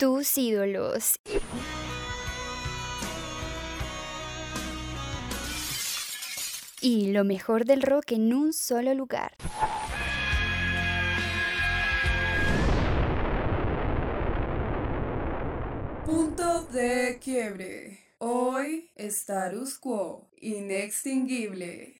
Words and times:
Tus 0.00 0.38
ídolos. 0.38 1.18
Y 6.80 7.10
lo 7.10 7.24
mejor 7.24 7.64
del 7.64 7.82
rock 7.82 8.12
en 8.12 8.32
un 8.32 8.52
solo 8.52 8.94
lugar. 8.94 9.32
Punto 16.06 16.62
de 16.66 17.18
quiebre. 17.20 17.98
Hoy, 18.18 18.90
status 18.96 19.78
quo, 19.78 20.30
inextinguible. 20.40 21.97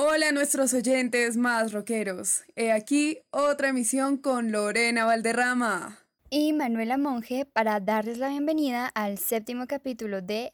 Hola 0.00 0.28
a 0.28 0.32
nuestros 0.32 0.74
oyentes 0.74 1.36
más 1.36 1.72
rockeros. 1.72 2.44
He 2.54 2.70
aquí 2.70 3.18
otra 3.32 3.70
emisión 3.70 4.16
con 4.16 4.52
Lorena 4.52 5.04
Valderrama. 5.04 5.98
Y 6.30 6.52
Manuela 6.52 6.96
Monge 6.96 7.46
para 7.46 7.80
darles 7.80 8.18
la 8.18 8.28
bienvenida 8.28 8.86
al 8.94 9.18
séptimo 9.18 9.66
capítulo 9.66 10.22
de 10.22 10.50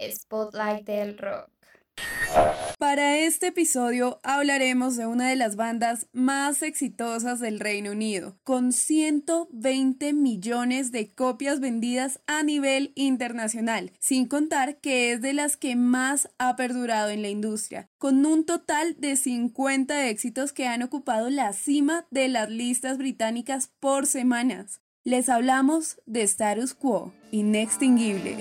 Spotlight 0.00 0.86
del 0.86 1.18
Rock. 1.18 1.55
Para 2.78 3.16
este 3.16 3.48
episodio 3.48 4.20
hablaremos 4.22 4.96
de 4.96 5.06
una 5.06 5.30
de 5.30 5.36
las 5.36 5.56
bandas 5.56 6.08
más 6.12 6.62
exitosas 6.62 7.40
del 7.40 7.58
Reino 7.58 7.92
Unido, 7.92 8.36
con 8.44 8.72
120 8.72 10.12
millones 10.12 10.92
de 10.92 11.10
copias 11.14 11.60
vendidas 11.60 12.20
a 12.26 12.42
nivel 12.42 12.92
internacional, 12.94 13.92
sin 13.98 14.26
contar 14.26 14.76
que 14.76 15.12
es 15.12 15.22
de 15.22 15.32
las 15.32 15.56
que 15.56 15.74
más 15.74 16.28
ha 16.38 16.54
perdurado 16.54 17.08
en 17.08 17.22
la 17.22 17.28
industria, 17.28 17.88
con 17.96 18.26
un 18.26 18.44
total 18.44 18.94
de 18.98 19.16
50 19.16 20.08
éxitos 20.08 20.52
que 20.52 20.66
han 20.66 20.82
ocupado 20.82 21.30
la 21.30 21.54
cima 21.54 22.06
de 22.10 22.28
las 22.28 22.50
listas 22.50 22.98
británicas 22.98 23.70
por 23.80 24.06
semanas. 24.06 24.82
Les 25.02 25.28
hablamos 25.28 25.98
de 26.04 26.22
Status 26.22 26.74
Quo, 26.74 27.14
inextinguible. 27.30 28.36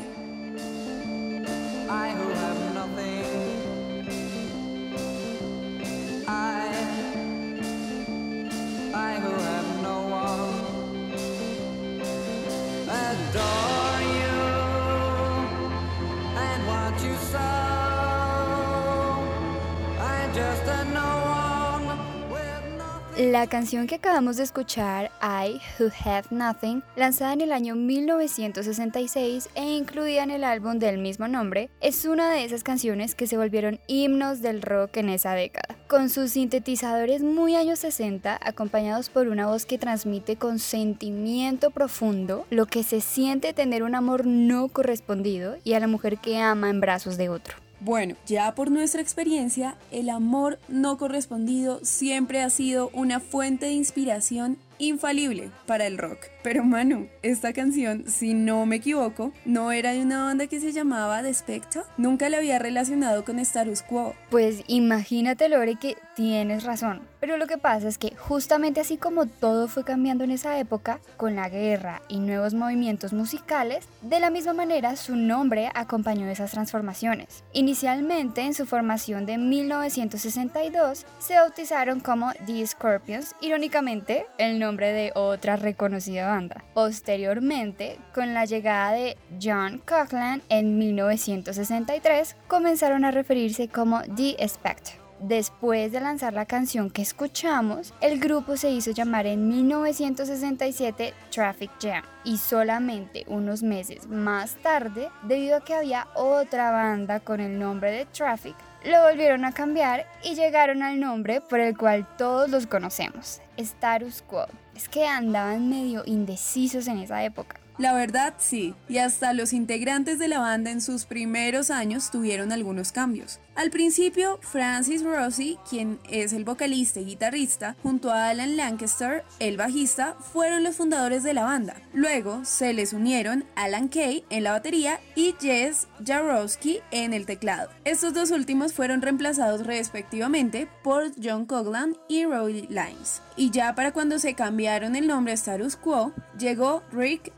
La 23.35 23.47
canción 23.47 23.85
que 23.85 23.95
acabamos 23.95 24.37
de 24.37 24.43
escuchar, 24.43 25.11
I 25.21 25.59
Who 25.77 25.91
Have 26.05 26.27
Nothing, 26.29 26.81
lanzada 26.95 27.33
en 27.33 27.41
el 27.41 27.51
año 27.51 27.75
1966 27.75 29.49
e 29.55 29.75
incluida 29.75 30.23
en 30.23 30.31
el 30.31 30.45
álbum 30.45 30.79
del 30.79 30.99
mismo 30.99 31.27
nombre, 31.27 31.69
es 31.81 32.05
una 32.05 32.31
de 32.31 32.45
esas 32.45 32.63
canciones 32.63 33.13
que 33.13 33.27
se 33.27 33.35
volvieron 33.35 33.81
himnos 33.87 34.41
del 34.41 34.61
rock 34.61 34.95
en 34.95 35.09
esa 35.09 35.33
década. 35.33 35.75
Con 35.89 36.09
sus 36.09 36.31
sintetizadores 36.31 37.23
muy 37.23 37.57
años 37.57 37.79
60, 37.79 38.39
acompañados 38.41 39.09
por 39.09 39.27
una 39.27 39.47
voz 39.47 39.65
que 39.65 39.77
transmite 39.77 40.37
con 40.37 40.57
sentimiento 40.57 41.71
profundo 41.71 42.45
lo 42.49 42.67
que 42.67 42.83
se 42.83 43.01
siente 43.01 43.51
tener 43.51 43.83
un 43.83 43.95
amor 43.95 44.25
no 44.25 44.69
correspondido 44.69 45.57
y 45.65 45.73
a 45.73 45.81
la 45.81 45.87
mujer 45.87 46.19
que 46.19 46.39
ama 46.39 46.69
en 46.69 46.79
brazos 46.79 47.17
de 47.17 47.27
otro. 47.27 47.64
Bueno, 47.85 48.15
ya 48.25 48.55
por 48.55 48.71
nuestra 48.71 48.99
experiencia, 48.99 49.75
el 49.91 50.09
amor 50.09 50.57
no 50.67 50.97
correspondido 50.97 51.79
siempre 51.83 52.41
ha 52.41 52.49
sido 52.49 52.89
una 52.93 53.19
fuente 53.19 53.67
de 53.67 53.73
inspiración 53.73 54.57
infalible 54.79 55.51
para 55.67 55.85
el 55.85 55.99
rock. 55.99 56.34
Pero 56.45 56.63
Manu, 56.63 57.07
esta 57.23 57.53
canción, 57.53 58.03
si 58.05 58.35
no 58.35 58.67
me 58.67 58.75
equivoco, 58.75 59.33
no 59.45 59.71
era 59.71 59.93
de 59.93 60.03
una 60.03 60.25
banda 60.25 60.45
que 60.45 60.59
se 60.59 60.73
llamaba 60.73 61.23
The 61.23 61.33
Spectre. 61.33 61.81
Nunca 61.97 62.29
la 62.29 62.37
había 62.37 62.59
relacionado 62.59 63.25
con 63.25 63.39
Status 63.39 63.81
Quo. 63.81 64.13
Pues 64.29 64.63
imagínate, 64.67 65.49
Lore, 65.49 65.77
que 65.77 65.97
tienes 66.15 66.63
razón. 66.63 67.01
Pero 67.19 67.37
lo 67.37 67.47
que 67.47 67.57
pasa 67.57 67.87
es 67.87 67.97
que 67.97 68.15
justamente 68.15 68.79
así 68.79 68.97
como 68.97 69.25
todo 69.25 69.67
fue 69.67 69.83
cambiando 69.83 70.23
en 70.23 70.29
esa 70.29 70.59
época, 70.59 70.99
con 71.17 71.35
la 71.35 71.49
guerra 71.49 72.03
y 72.07 72.19
nuevos 72.19 72.53
movimientos 72.53 73.13
musicales, 73.13 73.87
de 74.03 74.19
la 74.19 74.29
misma 74.29 74.53
manera 74.53 74.95
su 74.95 75.15
nombre 75.15 75.71
acompañó 75.73 76.27
esas 76.29 76.51
transformaciones. 76.51 77.43
Inicialmente, 77.53 78.41
en 78.41 78.53
su 78.53 78.67
formación 78.67 79.25
de 79.25 79.39
1962, 79.39 81.07
se 81.17 81.33
bautizaron 81.33 82.01
como 82.01 82.31
The 82.45 82.67
Scorpions, 82.67 83.33
irónicamente 83.41 84.27
el 84.37 84.59
nombre 84.59 84.93
de 84.93 85.11
otra 85.15 85.55
reconocida 85.55 86.27
banda. 86.27 86.34
Posteriormente, 86.73 87.97
con 88.13 88.33
la 88.33 88.45
llegada 88.45 88.91
de 88.91 89.17
John 89.41 89.81
Coughlin 89.85 90.41
en 90.49 90.77
1963, 90.77 92.35
comenzaron 92.47 93.05
a 93.05 93.11
referirse 93.11 93.67
como 93.67 94.01
The 94.15 94.47
Spectre. 94.47 95.05
Después 95.19 95.93
de 95.93 96.01
lanzar 96.01 96.33
la 96.33 96.45
canción 96.45 96.89
que 96.89 97.01
escuchamos, 97.01 97.93
el 98.01 98.19
grupo 98.19 98.57
se 98.57 98.69
hizo 98.69 98.91
llamar 98.91 99.25
en 99.25 99.47
1967 99.47 101.13
Traffic 101.31 101.71
Jam 101.81 102.03
y 102.25 102.37
solamente 102.37 103.23
unos 103.27 103.63
meses 103.63 104.07
más 104.07 104.55
tarde, 104.57 105.09
debido 105.23 105.57
a 105.57 105.63
que 105.63 105.73
había 105.73 106.07
otra 106.15 106.71
banda 106.71 107.21
con 107.21 107.39
el 107.39 107.57
nombre 107.57 107.91
de 107.91 108.05
Traffic, 108.05 108.55
lo 108.85 109.01
volvieron 109.01 109.45
a 109.45 109.51
cambiar 109.51 110.05
y 110.23 110.35
llegaron 110.35 110.83
al 110.83 110.99
nombre 110.99 111.41
por 111.41 111.59
el 111.59 111.77
cual 111.77 112.07
todos 112.17 112.49
los 112.49 112.67
conocemos, 112.67 113.41
Status 113.57 114.21
Quo. 114.21 114.45
Es 114.75 114.87
que 114.89 115.07
andaban 115.07 115.69
medio 115.69 116.03
indecisos 116.05 116.87
en 116.87 116.99
esa 116.99 117.23
época. 117.23 117.59
La 117.77 117.93
verdad 117.93 118.35
sí, 118.37 118.73
y 118.87 118.99
hasta 118.99 119.33
los 119.33 119.51
integrantes 119.51 120.17
de 120.17 120.29
la 120.29 120.39
banda 120.39 120.71
en 120.71 120.79
sus 120.79 121.05
primeros 121.05 121.71
años 121.71 122.09
tuvieron 122.09 122.51
algunos 122.51 122.91
cambios. 122.91 123.39
Al 123.55 123.71
principio, 123.71 124.37
Francis 124.41 125.01
Rossi, 125.01 125.57
quien 125.69 125.97
es 126.09 126.33
el 126.33 126.43
vocalista 126.43 126.99
y 126.99 127.05
guitarrista, 127.05 127.77
junto 127.81 128.11
a 128.11 128.27
Alan 128.27 128.57
Lancaster, 128.57 129.23
el 129.39 129.55
bajista, 129.55 130.15
fueron 130.33 130.63
los 130.63 130.75
fundadores 130.75 131.23
de 131.23 131.33
la 131.33 131.45
banda. 131.45 131.75
Luego 131.93 132.43
se 132.43 132.73
les 132.73 132.91
unieron 132.91 133.45
Alan 133.55 133.87
Kay 133.87 134.25
en 134.29 134.43
la 134.43 134.51
batería 134.51 134.99
y 135.15 135.35
Jess 135.39 135.87
Jarowski 136.05 136.81
en 136.91 137.13
el 137.13 137.25
teclado. 137.25 137.69
Estos 137.85 138.13
dos 138.13 138.31
últimos 138.31 138.73
fueron 138.73 139.01
reemplazados 139.01 139.65
respectivamente 139.65 140.67
por 140.83 141.11
John 141.21 141.45
Coglan 141.45 141.95
y 142.09 142.25
Roy 142.25 142.67
Lines. 142.67 143.21
Y 143.37 143.51
ya 143.51 143.73
para 143.73 143.93
cuando 143.93 144.19
se 144.19 144.33
cambiaron 144.33 144.97
el 144.97 145.07
nombre 145.07 145.31
a 145.31 145.35
Status 145.35 145.77
Quo, 145.77 146.13
llegó 146.37 146.83
Rick 146.91 147.31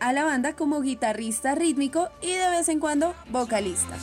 A 0.00 0.12
la 0.12 0.24
banda 0.24 0.54
como 0.54 0.80
guitarrista 0.80 1.54
rítmico 1.54 2.08
y 2.20 2.32
de 2.32 2.50
vez 2.50 2.68
en 2.68 2.80
cuando 2.80 3.14
vocalista. 3.30 3.96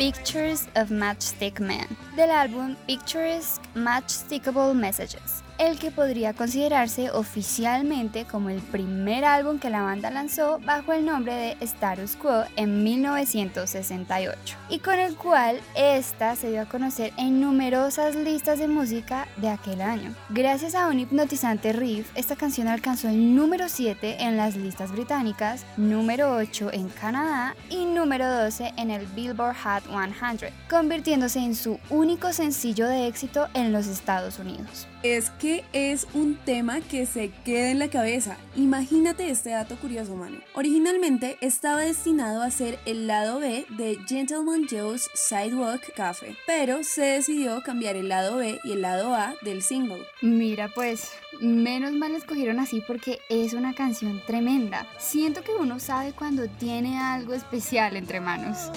Pictures 0.00 0.66
of 0.76 0.90
Matchstick 0.90 1.60
Men. 1.60 1.86
Del 2.16 2.30
álbum 2.30 2.74
Picturesque 2.86 3.60
Matchstickable 3.74 4.72
Messages 4.72 5.42
el 5.60 5.78
que 5.78 5.90
podría 5.90 6.32
considerarse 6.32 7.10
oficialmente 7.10 8.24
como 8.24 8.48
el 8.48 8.62
primer 8.62 9.26
álbum 9.26 9.58
que 9.58 9.68
la 9.68 9.82
banda 9.82 10.10
lanzó 10.10 10.58
bajo 10.60 10.94
el 10.94 11.04
nombre 11.04 11.34
de 11.34 11.56
Status 11.60 12.16
Quo 12.16 12.44
en 12.56 12.82
1968 12.82 14.56
y 14.70 14.78
con 14.78 14.98
el 14.98 15.16
cual 15.16 15.60
esta 15.76 16.34
se 16.34 16.50
dio 16.50 16.62
a 16.62 16.64
conocer 16.64 17.12
en 17.18 17.42
numerosas 17.42 18.16
listas 18.16 18.58
de 18.58 18.68
música 18.68 19.28
de 19.36 19.50
aquel 19.50 19.82
año. 19.82 20.14
Gracias 20.30 20.74
a 20.74 20.88
un 20.88 20.98
hipnotizante 20.98 21.74
riff, 21.74 22.10
esta 22.14 22.36
canción 22.36 22.66
alcanzó 22.66 23.08
el 23.08 23.36
número 23.36 23.68
7 23.68 24.22
en 24.22 24.38
las 24.38 24.56
listas 24.56 24.92
británicas, 24.92 25.66
número 25.76 26.36
8 26.36 26.70
en 26.72 26.88
Canadá 26.88 27.54
y 27.68 27.84
número 27.84 28.26
12 28.26 28.72
en 28.78 28.90
el 28.90 29.04
Billboard 29.08 29.56
Hot 29.56 29.84
100, 29.84 30.54
convirtiéndose 30.70 31.40
en 31.40 31.54
su 31.54 31.78
único 31.90 32.32
sencillo 32.32 32.88
de 32.88 33.06
éxito 33.08 33.48
en 33.52 33.72
los 33.72 33.86
Estados 33.88 34.38
Unidos 34.38 34.89
es 35.02 35.30
que 35.30 35.64
es 35.72 36.06
un 36.14 36.36
tema 36.36 36.80
que 36.80 37.06
se 37.06 37.30
queda 37.44 37.70
en 37.70 37.78
la 37.78 37.88
cabeza. 37.88 38.36
Imagínate 38.56 39.30
este 39.30 39.50
dato 39.50 39.76
curioso, 39.76 40.14
mano. 40.16 40.38
Originalmente 40.54 41.38
estaba 41.40 41.80
destinado 41.80 42.42
a 42.42 42.50
ser 42.50 42.78
el 42.86 43.06
lado 43.06 43.40
B 43.40 43.66
de 43.70 43.98
Gentleman 44.06 44.66
Joe's 44.68 45.10
Sidewalk 45.14 45.94
Cafe, 45.94 46.36
pero 46.46 46.84
se 46.84 47.02
decidió 47.02 47.62
cambiar 47.62 47.96
el 47.96 48.08
lado 48.08 48.36
B 48.36 48.60
y 48.64 48.72
el 48.72 48.82
lado 48.82 49.14
A 49.14 49.34
del 49.42 49.62
single. 49.62 50.06
Mira 50.22 50.68
pues, 50.74 51.12
menos 51.40 51.92
mal 51.92 52.14
escogieron 52.14 52.58
así 52.58 52.82
porque 52.86 53.20
es 53.28 53.52
una 53.52 53.74
canción 53.74 54.20
tremenda. 54.26 54.86
Siento 54.98 55.42
que 55.42 55.52
uno 55.52 55.78
sabe 55.80 56.12
cuando 56.12 56.48
tiene 56.48 56.98
algo 56.98 57.34
especial 57.34 57.96
entre 57.96 58.20
manos. 58.20 58.70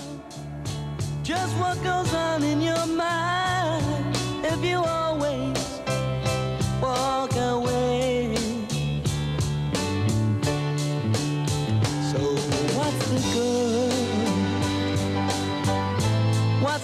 Just 1.26 1.58
what 1.58 1.78
goes 1.84 2.14
on 2.14 2.44
in 2.44 2.62
your 2.62 2.86
mind 2.86 4.16
if 4.44 4.62
you 4.62 4.84
always 4.84 5.53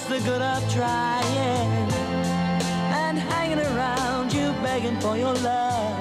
the 0.09 0.19
good 0.21 0.41
of 0.41 0.73
trying 0.73 1.91
and 2.91 3.19
hanging 3.19 3.59
around 3.59 4.33
you 4.33 4.51
begging 4.63 4.99
for 4.99 5.15
your 5.15 5.35
love? 5.35 5.95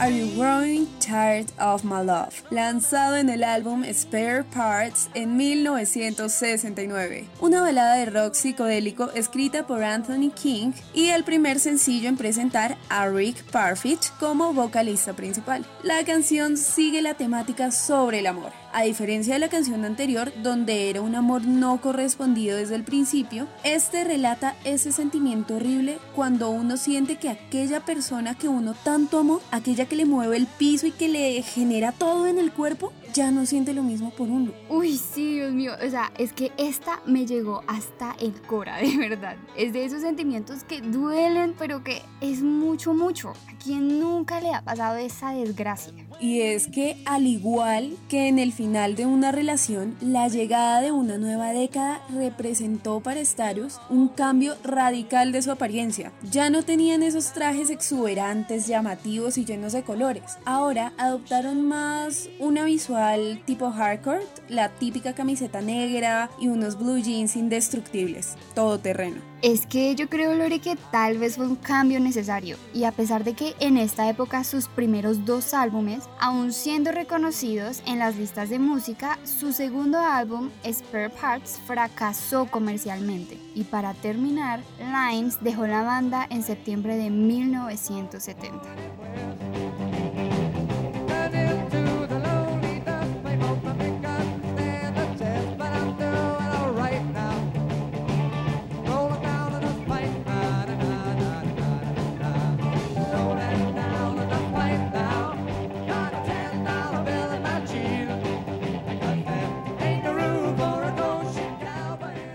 Are 0.00 0.10
You 0.10 0.28
Growing 0.36 0.86
Tired 1.00 1.48
of 1.58 1.82
My 1.82 2.04
Love, 2.04 2.44
lanzado 2.50 3.16
en 3.16 3.28
el 3.30 3.42
álbum 3.42 3.82
Spare 3.92 4.44
Parts 4.44 5.10
en 5.14 5.36
1969, 5.36 7.26
una 7.40 7.62
balada 7.62 7.96
de 7.96 8.06
rock 8.06 8.34
psicodélico 8.34 9.10
escrita 9.10 9.66
por 9.66 9.82
Anthony 9.82 10.30
King 10.30 10.70
y 10.94 11.08
el 11.08 11.24
primer 11.24 11.58
sencillo 11.58 12.08
en 12.08 12.16
presentar 12.16 12.76
a 12.88 13.08
Rick 13.08 13.42
Parfitt 13.50 14.04
como 14.20 14.52
vocalista 14.52 15.14
principal. 15.14 15.66
La 15.82 16.04
canción 16.04 16.56
sigue 16.56 17.02
la 17.02 17.14
temática 17.14 17.72
sobre 17.72 18.20
el 18.20 18.28
amor 18.28 18.52
a 18.72 18.82
diferencia 18.82 19.34
de 19.34 19.40
la 19.40 19.48
canción 19.48 19.84
anterior, 19.84 20.32
donde 20.42 20.90
era 20.90 21.00
un 21.00 21.14
amor 21.14 21.44
no 21.44 21.80
correspondido 21.80 22.56
desde 22.56 22.74
el 22.74 22.84
principio, 22.84 23.48
este 23.64 24.04
relata 24.04 24.56
ese 24.64 24.92
sentimiento 24.92 25.56
horrible 25.56 25.98
cuando 26.14 26.50
uno 26.50 26.76
siente 26.76 27.16
que 27.16 27.30
aquella 27.30 27.80
persona 27.80 28.36
que 28.36 28.48
uno 28.48 28.74
tanto 28.84 29.18
amó, 29.18 29.40
aquella 29.50 29.86
que 29.86 29.96
le 29.96 30.06
mueve 30.06 30.36
el 30.36 30.46
piso 30.46 30.86
y 30.86 30.92
que 30.92 31.08
le 31.08 31.42
genera 31.42 31.92
todo 31.92 32.26
en 32.26 32.38
el 32.38 32.52
cuerpo, 32.52 32.92
ya 33.12 33.30
no 33.30 33.46
siente 33.46 33.72
lo 33.72 33.82
mismo 33.82 34.10
por 34.10 34.28
uno. 34.28 34.52
Uy, 34.68 34.96
sí, 34.96 35.34
Dios 35.34 35.52
mío. 35.52 35.72
O 35.84 35.90
sea, 35.90 36.12
es 36.18 36.32
que 36.32 36.52
esta 36.56 37.00
me 37.06 37.26
llegó 37.26 37.62
hasta 37.66 38.16
el 38.20 38.32
cora, 38.42 38.76
de 38.78 38.96
verdad. 38.96 39.36
Es 39.56 39.72
de 39.72 39.84
esos 39.84 40.02
sentimientos 40.02 40.64
que 40.64 40.80
duelen, 40.80 41.54
pero 41.58 41.82
que 41.82 42.02
es 42.20 42.42
mucho, 42.42 42.94
mucho. 42.94 43.30
¿A 43.30 43.58
quien 43.58 44.00
nunca 44.00 44.40
le 44.40 44.52
ha 44.52 44.62
pasado 44.62 44.96
esa 44.96 45.32
desgracia? 45.32 45.92
Y 46.20 46.40
es 46.40 46.66
que 46.66 47.00
al 47.04 47.26
igual 47.26 47.96
que 48.08 48.28
en 48.28 48.38
el 48.38 48.52
final 48.52 48.96
de 48.96 49.06
una 49.06 49.32
relación, 49.32 49.96
la 50.00 50.28
llegada 50.28 50.80
de 50.80 50.92
una 50.92 51.16
nueva 51.18 51.52
década 51.52 52.02
representó 52.12 53.00
para 53.00 53.24
Starius 53.24 53.80
un 53.88 54.08
cambio 54.08 54.56
radical 54.64 55.32
de 55.32 55.42
su 55.42 55.50
apariencia. 55.50 56.12
Ya 56.30 56.50
no 56.50 56.62
tenían 56.62 57.02
esos 57.02 57.32
trajes 57.32 57.70
exuberantes, 57.70 58.66
llamativos 58.66 59.38
y 59.38 59.44
llenos 59.44 59.72
de 59.72 59.82
colores. 59.82 60.38
Ahora 60.44 60.92
adoptaron 60.98 61.66
más 61.66 62.28
una 62.40 62.64
visual 62.64 62.97
tipo 63.44 63.70
hardcore, 63.70 64.22
la 64.48 64.68
típica 64.68 65.14
camiseta 65.14 65.60
negra 65.60 66.30
y 66.40 66.48
unos 66.48 66.78
blue 66.78 66.98
jeans 66.98 67.36
indestructibles, 67.36 68.36
todo 68.54 68.78
terreno. 68.78 69.16
Es 69.40 69.66
que 69.66 69.94
yo 69.94 70.08
creo, 70.08 70.34
Lore, 70.34 70.58
que 70.58 70.76
tal 70.90 71.18
vez 71.18 71.36
fue 71.36 71.46
un 71.46 71.54
cambio 71.54 72.00
necesario 72.00 72.56
y 72.74 72.84
a 72.84 72.92
pesar 72.92 73.22
de 73.22 73.34
que 73.34 73.54
en 73.60 73.76
esta 73.76 74.08
época 74.08 74.42
sus 74.42 74.66
primeros 74.66 75.24
dos 75.24 75.54
álbumes, 75.54 76.08
aún 76.18 76.52
siendo 76.52 76.90
reconocidos 76.90 77.82
en 77.86 78.00
las 78.00 78.16
listas 78.16 78.50
de 78.50 78.58
música, 78.58 79.18
su 79.24 79.52
segundo 79.52 79.98
álbum, 79.98 80.50
Spare 80.68 81.10
Parts, 81.10 81.60
fracasó 81.66 82.46
comercialmente. 82.46 83.38
Y 83.54 83.64
para 83.64 83.94
terminar, 83.94 84.60
Lines 84.78 85.38
dejó 85.40 85.66
la 85.66 85.82
banda 85.82 86.26
en 86.30 86.42
septiembre 86.42 86.96
de 86.96 87.10
1970. 87.10 89.67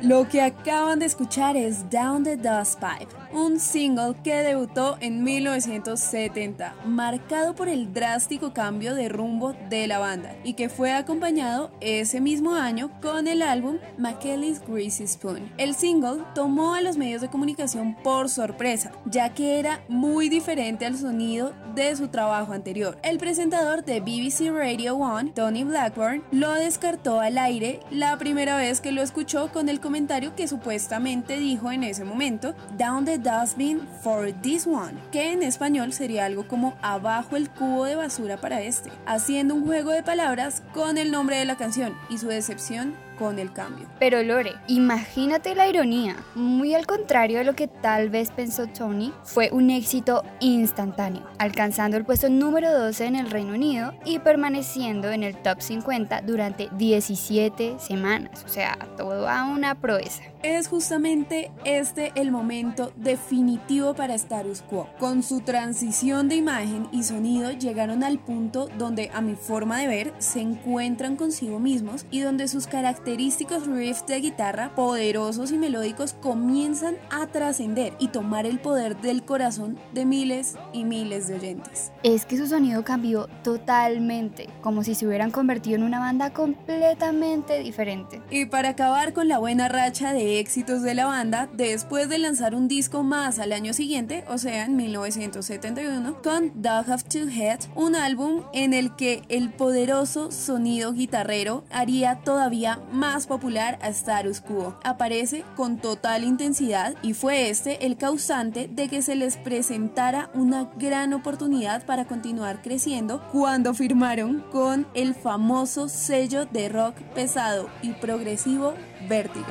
Lo 0.03 0.27
que 0.27 0.41
acaban 0.41 0.99
de 0.99 1.05
escuchar 1.05 1.55
es 1.55 1.89
Down 1.89 2.25
the 2.25 2.35
Dust 2.35 2.77
Pipe, 2.77 3.07
un 3.33 3.59
single 3.59 4.15
que 4.23 4.35
debutó 4.35 4.97
en 4.99 5.23
1970, 5.23 6.75
marcado 6.85 7.55
por 7.55 7.67
el 7.67 7.93
drástico 7.93 8.53
cambio 8.53 8.93
de 8.95 9.09
rumbo 9.09 9.53
de 9.69 9.87
la 9.87 9.99
banda 9.99 10.35
y 10.43 10.53
que 10.53 10.69
fue 10.69 10.93
acompañado 10.93 11.71
ese 11.81 12.21
mismo 12.21 12.53
año 12.53 12.91
con 13.01 13.27
el 13.27 13.41
álbum 13.41 13.77
McKelly's 13.97 14.61
Greasy 14.67 15.07
Spoon. 15.07 15.51
El 15.57 15.73
single 15.75 16.23
tomó 16.35 16.75
a 16.75 16.81
los 16.81 16.97
medios 16.97 17.21
de 17.21 17.29
comunicación 17.29 17.95
por 18.03 18.29
sorpresa, 18.29 18.91
ya 19.05 19.33
que 19.33 19.59
era 19.59 19.81
muy 19.87 20.29
diferente 20.29 20.85
al 20.85 20.97
sonido 20.97 21.53
de 21.73 21.95
su 21.95 22.07
trabajo 22.09 22.53
anterior. 22.53 22.97
El 23.03 23.17
presentador 23.17 23.83
de 23.83 23.99
BBC 23.99 24.51
Radio 24.51 24.95
One, 24.95 25.31
Tony 25.33 25.63
Blackburn, 25.63 26.23
lo 26.31 26.53
descartó 26.53 27.19
al 27.19 27.37
aire 27.37 27.79
la 27.89 28.17
primera 28.17 28.55
vez 28.57 28.79
que 28.79 28.91
lo 28.91 29.01
escuchó 29.01 29.51
con 29.51 29.69
el 29.69 29.79
comentario 29.79 30.35
que 30.35 30.47
supuestamente 30.47 31.39
dijo 31.39 31.71
en 31.71 31.83
ese 31.83 32.03
momento, 32.03 32.53
Down 32.77 33.05
the 33.05 33.22
Dustbin 33.23 33.81
for 34.01 34.31
this 34.41 34.67
one, 34.67 34.93
que 35.11 35.31
en 35.31 35.43
español 35.43 35.93
sería 35.93 36.25
algo 36.25 36.47
como 36.47 36.75
abajo 36.81 37.35
el 37.37 37.49
cubo 37.49 37.85
de 37.85 37.95
basura 37.95 38.37
para 38.37 38.61
este, 38.61 38.91
haciendo 39.05 39.55
un 39.55 39.65
juego 39.65 39.91
de 39.91 40.03
palabras 40.03 40.61
con 40.73 40.97
el 40.97 41.11
nombre 41.11 41.37
de 41.37 41.45
la 41.45 41.55
canción 41.55 41.97
y 42.09 42.17
su 42.17 42.27
decepción 42.27 42.93
con 43.17 43.39
el 43.39 43.51
cambio. 43.53 43.87
Pero 43.99 44.21
Lore, 44.23 44.53
imagínate 44.67 45.55
la 45.55 45.67
ironía. 45.67 46.15
Muy 46.35 46.73
al 46.73 46.85
contrario 46.85 47.39
de 47.39 47.43
lo 47.43 47.55
que 47.55 47.67
tal 47.67 48.09
vez 48.09 48.31
pensó 48.31 48.67
Tony, 48.67 49.13
fue 49.23 49.49
un 49.51 49.69
éxito 49.69 50.23
instantáneo, 50.39 51.23
alcanzando 51.37 51.97
el 51.97 52.05
puesto 52.05 52.29
número 52.29 52.71
12 52.71 53.05
en 53.05 53.15
el 53.15 53.31
Reino 53.31 53.53
Unido 53.53 53.93
y 54.05 54.19
permaneciendo 54.19 55.11
en 55.11 55.23
el 55.23 55.35
top 55.35 55.61
50 55.61 56.21
durante 56.21 56.69
17 56.77 57.79
semanas. 57.79 58.43
O 58.45 58.49
sea, 58.49 58.77
todo 58.97 59.27
a 59.27 59.45
una 59.45 59.75
proeza. 59.75 60.23
Es 60.43 60.67
justamente 60.67 61.51
este 61.63 62.11
el 62.15 62.31
momento 62.31 62.91
definitivo 62.97 63.93
para 63.93 64.15
Status 64.15 64.61
Quo. 64.61 64.89
Con 64.99 65.23
su 65.23 65.39
transición 65.39 66.27
de 66.27 66.35
imagen 66.35 66.89
y 66.91 67.03
sonido 67.03 67.51
llegaron 67.51 68.03
al 68.03 68.19
punto 68.19 68.67
donde 68.77 69.09
a 69.13 69.21
mi 69.21 69.35
forma 69.35 69.79
de 69.79 69.87
ver 69.87 70.13
se 70.17 70.41
encuentran 70.41 71.15
consigo 71.15 71.59
mismos 71.59 72.05
y 72.11 72.19
donde 72.19 72.47
sus 72.47 72.67
característicos 73.03 73.67
riffs 73.67 74.05
de 74.07 74.21
guitarra 74.21 74.73
poderosos 74.75 75.51
y 75.51 75.57
melódicos 75.57 76.13
comienzan 76.21 76.95
a 77.09 77.27
trascender 77.27 77.93
y 77.99 78.07
tomar 78.07 78.45
el 78.45 78.59
poder 78.59 78.95
del 79.01 79.23
corazón 79.23 79.77
de 79.93 80.05
miles 80.05 80.55
y 80.71 80.85
miles 80.85 81.27
de 81.27 81.35
oyentes. 81.35 81.91
Es 82.03 82.25
que 82.25 82.37
su 82.37 82.47
sonido 82.47 82.85
cambió 82.85 83.27
totalmente, 83.43 84.47
como 84.61 84.85
si 84.85 84.95
se 84.95 85.05
hubieran 85.05 85.31
convertido 85.31 85.75
en 85.75 85.83
una 85.83 85.99
banda 85.99 86.31
completamente 86.31 87.59
diferente. 87.59 88.21
Y 88.31 88.45
para 88.45 88.69
acabar 88.69 89.11
con 89.11 89.27
la 89.27 89.37
buena 89.37 89.67
racha 89.67 90.13
de 90.13 90.39
éxitos 90.39 90.81
de 90.81 90.93
la 90.93 91.05
banda 91.05 91.49
después 91.51 92.07
de 92.07 92.19
lanzar 92.19 92.55
un 92.55 92.69
disco 92.69 93.03
más 93.03 93.37
al 93.37 93.51
año 93.51 93.73
siguiente, 93.73 94.23
o 94.29 94.37
sea, 94.37 94.63
en 94.63 94.77
1971, 94.77 96.21
con 96.21 96.53
Dog 96.61 96.89
of 96.89 97.03
Two 97.03 97.27
Heads, 97.27 97.69
un 97.75 97.97
álbum 97.97 98.43
en 98.53 98.73
el 98.73 98.95
que 98.95 99.23
el 99.27 99.49
poderoso 99.49 100.31
sonido 100.31 100.93
guitarrero 100.93 101.65
haría 101.69 102.21
todavía 102.23 102.79
más 102.93 103.27
popular 103.27 103.77
a 103.81 103.89
Status 103.89 104.39
Quo. 104.39 104.77
Aparece 104.83 105.43
con 105.55 105.77
total 105.77 106.23
intensidad 106.23 106.95
y 107.01 107.13
fue 107.13 107.49
este 107.49 107.85
el 107.85 107.97
causante 107.97 108.69
de 108.71 108.87
que 108.87 109.01
se 109.01 109.15
les 109.15 109.37
presentara 109.37 110.29
una 110.33 110.69
gran 110.77 111.13
oportunidad 111.13 111.85
para 111.85 112.05
continuar 112.05 112.61
creciendo 112.61 113.21
cuando 113.31 113.73
firmaron 113.73 114.41
con 114.51 114.87
el 114.93 115.15
famoso 115.15 115.89
sello 115.89 116.45
de 116.45 116.69
rock 116.69 116.95
pesado 117.13 117.69
y 117.81 117.91
progresivo 117.93 118.73
Vértigo. 119.09 119.45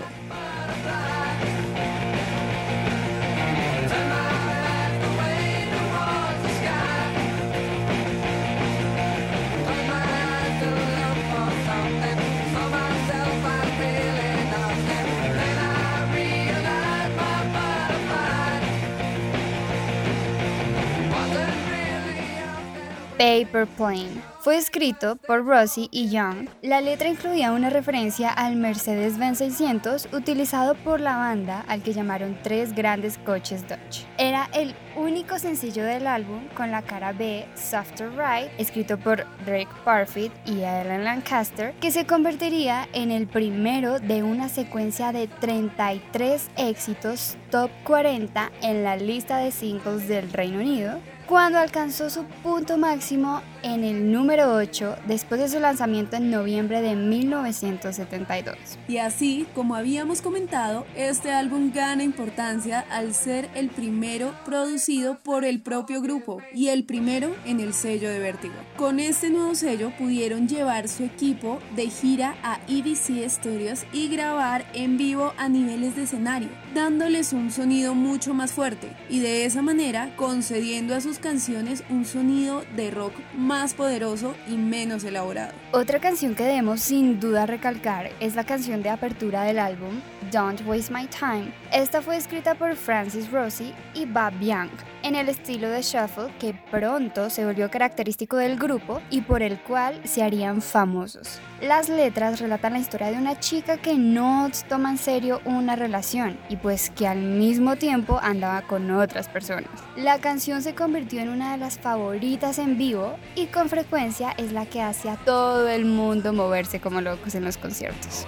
Paper 23.22 23.68
Plane. 23.68 24.20
Fue 24.40 24.56
escrito 24.56 25.14
por 25.14 25.46
Rossi 25.46 25.88
y 25.92 26.10
Young. 26.10 26.48
La 26.60 26.80
letra 26.80 27.08
incluía 27.08 27.52
una 27.52 27.70
referencia 27.70 28.32
al 28.32 28.56
Mercedes-Benz 28.56 29.38
600 29.38 30.08
utilizado 30.12 30.74
por 30.74 30.98
la 30.98 31.16
banda 31.16 31.64
al 31.68 31.84
que 31.84 31.92
llamaron 31.92 32.36
tres 32.42 32.74
grandes 32.74 33.18
coches 33.18 33.62
Dodge. 33.68 34.04
Era 34.18 34.50
el 34.52 34.74
único 34.96 35.38
sencillo 35.38 35.84
del 35.84 36.08
álbum 36.08 36.48
con 36.56 36.72
la 36.72 36.82
cara 36.82 37.12
B, 37.12 37.46
Softer 37.54 38.10
Ride, 38.10 38.50
escrito 38.58 38.98
por 38.98 39.24
Drake 39.46 39.70
Parfit 39.84 40.32
y 40.44 40.64
Alan 40.64 41.04
Lancaster, 41.04 41.74
que 41.74 41.92
se 41.92 42.04
convertiría 42.04 42.88
en 42.92 43.12
el 43.12 43.28
primero 43.28 44.00
de 44.00 44.24
una 44.24 44.48
secuencia 44.48 45.12
de 45.12 45.28
33 45.28 46.50
éxitos 46.56 47.36
top 47.52 47.70
40 47.84 48.50
en 48.62 48.82
la 48.82 48.96
lista 48.96 49.36
de 49.36 49.52
singles 49.52 50.08
del 50.08 50.32
Reino 50.32 50.58
Unido 50.58 50.98
cuando 51.26 51.58
alcanzó 51.58 52.10
su 52.10 52.24
punto 52.42 52.78
máximo 52.78 53.42
en 53.62 53.84
el 53.84 54.10
número 54.12 54.54
8 54.54 54.96
después 55.06 55.40
de 55.40 55.48
su 55.48 55.60
lanzamiento 55.60 56.16
en 56.16 56.30
noviembre 56.30 56.82
de 56.82 56.96
1972. 56.96 58.56
Y 58.88 58.98
así, 58.98 59.46
como 59.54 59.76
habíamos 59.76 60.20
comentado, 60.20 60.84
este 60.96 61.32
álbum 61.32 61.72
gana 61.72 62.02
importancia 62.02 62.84
al 62.90 63.14
ser 63.14 63.48
el 63.54 63.68
primero 63.70 64.34
producido 64.44 65.18
por 65.22 65.44
el 65.44 65.60
propio 65.60 66.02
grupo 66.02 66.40
y 66.52 66.68
el 66.68 66.84
primero 66.84 67.34
en 67.44 67.60
el 67.60 67.72
sello 67.72 68.08
de 68.10 68.18
Vértigo. 68.18 68.54
Con 68.76 69.00
este 69.00 69.30
nuevo 69.30 69.54
sello 69.54 69.92
pudieron 69.98 70.48
llevar 70.48 70.88
su 70.88 71.04
equipo 71.04 71.58
de 71.76 71.88
gira 71.88 72.34
a 72.42 72.58
EDC 72.68 73.28
Studios 73.28 73.84
y 73.92 74.08
grabar 74.08 74.66
en 74.74 74.96
vivo 74.96 75.32
a 75.36 75.48
niveles 75.48 75.96
de 75.96 76.02
escenario, 76.02 76.48
dándoles 76.74 77.32
un 77.32 77.50
sonido 77.50 77.94
mucho 77.94 78.34
más 78.34 78.52
fuerte 78.52 78.88
y 79.08 79.20
de 79.20 79.44
esa 79.44 79.62
manera 79.62 80.14
concediendo 80.16 80.94
a 80.94 81.00
sus 81.00 81.11
canciones 81.18 81.84
un 81.90 82.04
sonido 82.04 82.64
de 82.76 82.90
rock 82.90 83.12
más 83.36 83.74
poderoso 83.74 84.34
y 84.46 84.56
menos 84.56 85.04
elaborado. 85.04 85.52
Otra 85.72 86.00
canción 86.00 86.34
que 86.34 86.44
debemos 86.44 86.80
sin 86.80 87.20
duda 87.20 87.46
recalcar 87.46 88.10
es 88.20 88.34
la 88.34 88.44
canción 88.44 88.82
de 88.82 88.90
apertura 88.90 89.42
del 89.42 89.58
álbum, 89.58 90.00
Don't 90.32 90.66
Waste 90.66 90.90
My 90.90 91.06
Time. 91.06 91.52
Esta 91.70 92.00
fue 92.00 92.16
escrita 92.16 92.54
por 92.54 92.74
Francis 92.74 93.30
Rossi 93.30 93.74
y 93.92 94.06
Bob 94.06 94.32
Young 94.40 94.70
en 95.02 95.14
el 95.14 95.28
estilo 95.28 95.68
de 95.68 95.82
shuffle 95.82 96.32
que 96.38 96.54
pronto 96.70 97.28
se 97.28 97.44
volvió 97.44 97.70
característico 97.70 98.36
del 98.36 98.56
grupo 98.56 99.02
y 99.10 99.20
por 99.20 99.42
el 99.42 99.60
cual 99.60 100.00
se 100.04 100.22
harían 100.22 100.62
famosos. 100.62 101.38
Las 101.60 101.88
letras 101.88 102.40
relatan 102.40 102.72
la 102.72 102.78
historia 102.78 103.10
de 103.10 103.18
una 103.18 103.38
chica 103.38 103.76
que 103.76 103.94
no 103.94 104.50
toma 104.68 104.90
en 104.90 104.98
serio 104.98 105.40
una 105.44 105.76
relación 105.76 106.38
y 106.48 106.56
pues 106.56 106.90
que 106.90 107.06
al 107.06 107.18
mismo 107.18 107.76
tiempo 107.76 108.18
andaba 108.22 108.62
con 108.62 108.90
otras 108.90 109.28
personas. 109.28 109.70
La 109.96 110.18
canción 110.18 110.62
se 110.62 110.74
convirtió 110.74 111.20
en 111.20 111.28
una 111.28 111.52
de 111.52 111.58
las 111.58 111.78
favoritas 111.78 112.58
en 112.58 112.78
vivo 112.78 113.16
y 113.34 113.46
con 113.46 113.68
frecuencia 113.68 114.32
es 114.38 114.52
la 114.52 114.64
que 114.64 114.80
hace 114.80 115.10
a 115.10 115.16
todo 115.16 115.68
el 115.68 115.84
mundo 115.84 116.32
moverse 116.32 116.80
como 116.80 117.00
locos 117.00 117.34
en 117.34 117.44
los 117.44 117.58
conciertos. 117.58 118.26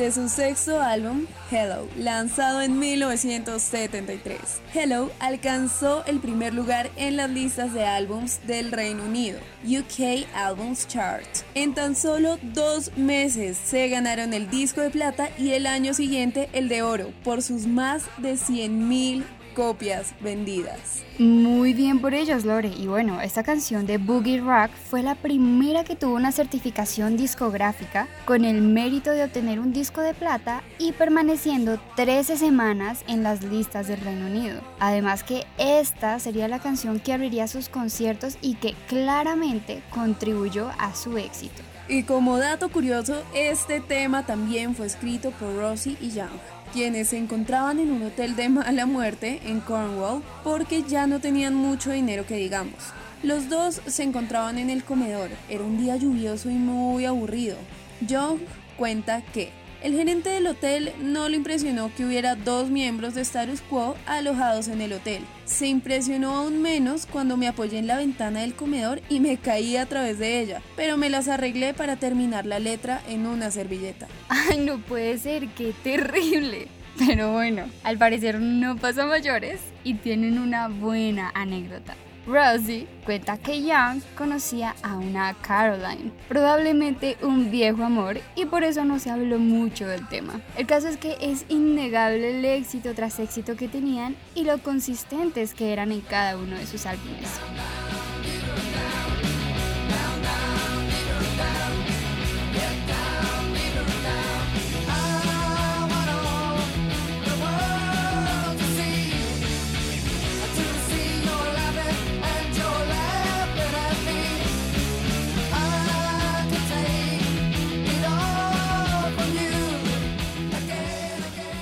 De 0.00 0.12
su 0.12 0.30
sexto 0.30 0.80
álbum, 0.80 1.26
Hello, 1.50 1.86
lanzado 1.98 2.62
en 2.62 2.78
1973. 2.78 4.38
Hello 4.72 5.10
alcanzó 5.20 6.06
el 6.06 6.20
primer 6.20 6.54
lugar 6.54 6.90
en 6.96 7.18
las 7.18 7.28
listas 7.28 7.74
de 7.74 7.84
álbums 7.84 8.40
del 8.46 8.72
Reino 8.72 9.04
Unido, 9.04 9.38
UK 9.62 10.26
Albums 10.34 10.88
Chart. 10.88 11.26
En 11.54 11.74
tan 11.74 11.94
solo 11.94 12.38
dos 12.54 12.96
meses 12.96 13.58
se 13.62 13.88
ganaron 13.88 14.32
el 14.32 14.48
disco 14.48 14.80
de 14.80 14.88
plata 14.88 15.28
y 15.36 15.50
el 15.50 15.66
año 15.66 15.92
siguiente 15.92 16.48
el 16.54 16.70
de 16.70 16.80
oro 16.80 17.12
por 17.22 17.42
sus 17.42 17.66
más 17.66 18.04
de 18.16 18.34
100.000 18.34 19.22
copias 19.60 20.14
vendidas. 20.22 21.04
Muy 21.18 21.74
bien 21.74 22.00
por 22.00 22.14
ellos, 22.14 22.46
Lore. 22.46 22.72
Y 22.74 22.86
bueno, 22.86 23.20
esta 23.20 23.42
canción 23.42 23.84
de 23.84 23.98
Boogie 23.98 24.40
Rock 24.40 24.70
fue 24.88 25.02
la 25.02 25.16
primera 25.16 25.84
que 25.84 25.96
tuvo 25.96 26.14
una 26.14 26.32
certificación 26.32 27.18
discográfica 27.18 28.08
con 28.24 28.46
el 28.46 28.62
mérito 28.62 29.10
de 29.10 29.24
obtener 29.24 29.60
un 29.60 29.74
disco 29.74 30.00
de 30.00 30.14
plata 30.14 30.62
y 30.78 30.92
permaneciendo 30.92 31.78
13 31.94 32.38
semanas 32.38 33.04
en 33.06 33.22
las 33.22 33.44
listas 33.44 33.86
del 33.86 34.00
Reino 34.00 34.28
Unido. 34.28 34.62
Además 34.78 35.24
que 35.24 35.44
esta 35.58 36.18
sería 36.20 36.48
la 36.48 36.60
canción 36.60 36.98
que 36.98 37.12
abriría 37.12 37.46
sus 37.46 37.68
conciertos 37.68 38.38
y 38.40 38.54
que 38.54 38.74
claramente 38.88 39.82
contribuyó 39.90 40.70
a 40.78 40.94
su 40.94 41.18
éxito. 41.18 41.60
Y 41.86 42.04
como 42.04 42.38
dato 42.38 42.70
curioso, 42.70 43.22
este 43.34 43.80
tema 43.80 44.24
también 44.24 44.74
fue 44.74 44.86
escrito 44.86 45.32
por 45.32 45.54
Rosie 45.54 45.98
y 46.00 46.12
Young 46.12 46.30
quienes 46.72 47.08
se 47.08 47.18
encontraban 47.18 47.78
en 47.78 47.90
un 47.90 48.02
hotel 48.02 48.36
de 48.36 48.48
mala 48.48 48.86
muerte 48.86 49.40
en 49.44 49.60
Cornwall 49.60 50.22
porque 50.44 50.82
ya 50.82 51.06
no 51.06 51.20
tenían 51.20 51.54
mucho 51.54 51.90
dinero 51.90 52.26
que 52.26 52.36
digamos. 52.36 52.74
Los 53.22 53.48
dos 53.48 53.82
se 53.86 54.02
encontraban 54.02 54.58
en 54.58 54.70
el 54.70 54.84
comedor, 54.84 55.30
era 55.48 55.62
un 55.62 55.78
día 55.78 55.96
lluvioso 55.96 56.50
y 56.50 56.54
muy 56.54 57.04
aburrido. 57.04 57.56
Young 58.00 58.40
cuenta 58.78 59.22
que 59.22 59.50
el 59.82 59.94
gerente 59.94 60.30
del 60.30 60.46
hotel 60.46 60.92
no 61.00 61.28
le 61.28 61.36
impresionó 61.36 61.90
que 61.94 62.04
hubiera 62.04 62.34
dos 62.34 62.70
miembros 62.70 63.14
de 63.14 63.22
Status 63.22 63.60
Quo 63.62 63.94
alojados 64.06 64.68
en 64.68 64.80
el 64.80 64.92
hotel. 64.92 65.22
Se 65.50 65.66
impresionó 65.66 66.36
aún 66.36 66.62
menos 66.62 67.06
cuando 67.06 67.36
me 67.36 67.48
apoyé 67.48 67.78
en 67.78 67.88
la 67.88 67.98
ventana 67.98 68.40
del 68.40 68.54
comedor 68.54 69.02
y 69.10 69.18
me 69.18 69.36
caí 69.36 69.76
a 69.76 69.84
través 69.84 70.18
de 70.20 70.40
ella, 70.40 70.62
pero 70.76 70.96
me 70.96 71.10
las 71.10 71.26
arreglé 71.26 71.74
para 71.74 71.96
terminar 71.96 72.46
la 72.46 72.60
letra 72.60 73.02
en 73.08 73.26
una 73.26 73.50
servilleta. 73.50 74.06
Ay, 74.28 74.58
no 74.58 74.78
puede 74.78 75.18
ser, 75.18 75.48
qué 75.48 75.74
terrible. 75.82 76.68
Pero 76.98 77.32
bueno, 77.32 77.64
al 77.82 77.98
parecer 77.98 78.40
no 78.40 78.76
pasa 78.76 79.06
mayores 79.06 79.60
y 79.82 79.94
tienen 79.94 80.38
una 80.38 80.68
buena 80.68 81.32
anécdota. 81.34 81.96
Rosie 82.26 82.86
cuenta 83.04 83.38
que 83.38 83.62
Young 83.62 84.02
conocía 84.16 84.74
a 84.82 84.96
una 84.96 85.34
Caroline, 85.34 86.12
probablemente 86.28 87.16
un 87.22 87.50
viejo 87.50 87.82
amor, 87.82 88.20
y 88.36 88.44
por 88.44 88.62
eso 88.62 88.84
no 88.84 88.98
se 88.98 89.10
habló 89.10 89.38
mucho 89.38 89.86
del 89.86 90.06
tema. 90.08 90.40
El 90.56 90.66
caso 90.66 90.88
es 90.88 90.96
que 90.96 91.16
es 91.20 91.44
innegable 91.48 92.38
el 92.38 92.44
éxito 92.44 92.94
tras 92.94 93.18
éxito 93.18 93.56
que 93.56 93.68
tenían 93.68 94.16
y 94.34 94.44
lo 94.44 94.58
consistentes 94.58 95.54
que 95.54 95.72
eran 95.72 95.92
en 95.92 96.00
cada 96.00 96.36
uno 96.36 96.56
de 96.56 96.66
sus 96.66 96.86
álbumes. 96.86 97.40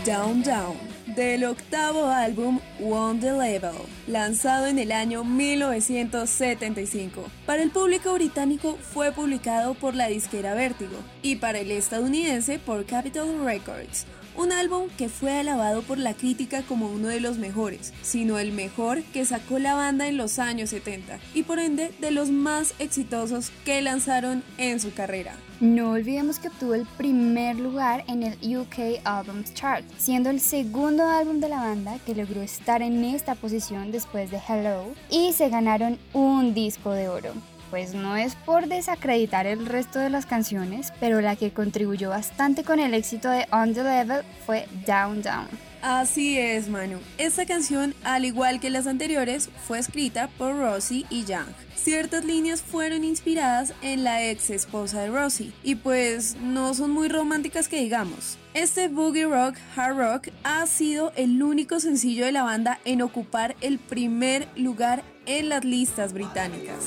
Down 0.08 0.42
Down, 0.42 0.76
del 1.14 1.44
octavo 1.44 2.06
álbum 2.06 2.60
One 2.80 3.20
the 3.20 3.32
Level, 3.32 3.76
lanzado 4.06 4.66
en 4.66 4.78
el 4.78 4.90
año 4.90 5.22
1975. 5.22 7.26
Para 7.44 7.62
el 7.62 7.70
público 7.70 8.14
británico 8.14 8.78
fue 8.94 9.12
publicado 9.12 9.74
por 9.74 9.94
la 9.94 10.08
disquera 10.08 10.54
Vertigo 10.54 10.96
y 11.20 11.36
para 11.36 11.58
el 11.58 11.70
estadounidense 11.70 12.58
por 12.58 12.86
Capitol 12.86 13.44
Records. 13.44 14.06
Un 14.34 14.50
álbum 14.50 14.88
que 14.96 15.10
fue 15.10 15.40
alabado 15.40 15.82
por 15.82 15.98
la 15.98 16.14
crítica 16.14 16.62
como 16.62 16.88
uno 16.88 17.08
de 17.08 17.20
los 17.20 17.36
mejores, 17.36 17.92
sino 18.00 18.38
el 18.38 18.52
mejor 18.52 19.02
que 19.12 19.26
sacó 19.26 19.58
la 19.58 19.74
banda 19.74 20.08
en 20.08 20.16
los 20.16 20.38
años 20.38 20.70
70 20.70 21.18
y 21.34 21.42
por 21.42 21.58
ende 21.58 21.92
de 22.00 22.12
los 22.12 22.30
más 22.30 22.72
exitosos 22.78 23.52
que 23.66 23.82
lanzaron 23.82 24.42
en 24.56 24.80
su 24.80 24.94
carrera. 24.94 25.34
No 25.60 25.90
olvidemos 25.90 26.38
que 26.38 26.46
obtuvo 26.46 26.74
el 26.74 26.86
primer 26.86 27.56
lugar 27.56 28.04
en 28.06 28.22
el 28.22 28.56
UK 28.56 29.00
Albums 29.02 29.52
Chart, 29.54 29.84
siendo 29.96 30.30
el 30.30 30.38
segundo 30.38 31.04
álbum 31.04 31.40
de 31.40 31.48
la 31.48 31.56
banda 31.56 31.98
que 32.06 32.14
logró 32.14 32.42
estar 32.42 32.80
en 32.80 33.02
esta 33.02 33.34
posición 33.34 33.90
después 33.90 34.30
de 34.30 34.38
Hello 34.38 34.84
y 35.10 35.32
se 35.32 35.48
ganaron 35.48 35.98
un 36.12 36.54
disco 36.54 36.92
de 36.92 37.08
oro. 37.08 37.32
Pues 37.70 37.92
no 37.92 38.16
es 38.16 38.36
por 38.36 38.68
desacreditar 38.68 39.48
el 39.48 39.66
resto 39.66 39.98
de 39.98 40.10
las 40.10 40.26
canciones, 40.26 40.92
pero 41.00 41.20
la 41.20 41.34
que 41.34 41.50
contribuyó 41.50 42.10
bastante 42.10 42.62
con 42.62 42.78
el 42.78 42.94
éxito 42.94 43.28
de 43.28 43.48
On 43.50 43.74
the 43.74 43.82
Level 43.82 44.22
fue 44.46 44.68
Down 44.86 45.22
Down. 45.22 45.67
Así 45.82 46.38
es, 46.38 46.68
Manu. 46.68 46.98
Esta 47.18 47.46
canción, 47.46 47.94
al 48.02 48.24
igual 48.24 48.60
que 48.60 48.70
las 48.70 48.86
anteriores, 48.86 49.48
fue 49.66 49.78
escrita 49.78 50.28
por 50.36 50.56
Rosie 50.56 51.06
y 51.08 51.24
Young. 51.24 51.46
Ciertas 51.76 52.24
líneas 52.24 52.62
fueron 52.62 53.04
inspiradas 53.04 53.72
en 53.82 54.02
la 54.02 54.24
ex 54.24 54.50
esposa 54.50 55.02
de 55.02 55.08
Rosie 55.08 55.52
y 55.62 55.76
pues 55.76 56.36
no 56.36 56.74
son 56.74 56.90
muy 56.90 57.08
románticas 57.08 57.68
que 57.68 57.80
digamos. 57.80 58.36
Este 58.54 58.88
boogie 58.88 59.26
rock 59.26 59.56
hard 59.76 59.96
rock 59.96 60.28
ha 60.42 60.66
sido 60.66 61.12
el 61.14 61.40
único 61.42 61.78
sencillo 61.78 62.26
de 62.26 62.32
la 62.32 62.42
banda 62.42 62.80
en 62.84 63.00
ocupar 63.00 63.54
el 63.60 63.78
primer 63.78 64.48
lugar 64.56 65.04
en 65.26 65.48
las 65.48 65.64
listas 65.64 66.12
británicas. 66.12 66.86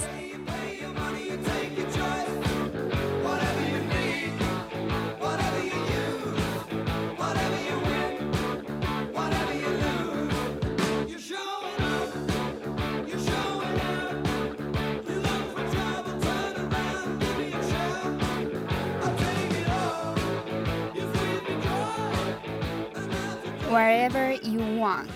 Wherever 23.71 24.33
You 24.33 24.59
Want, 24.75 25.09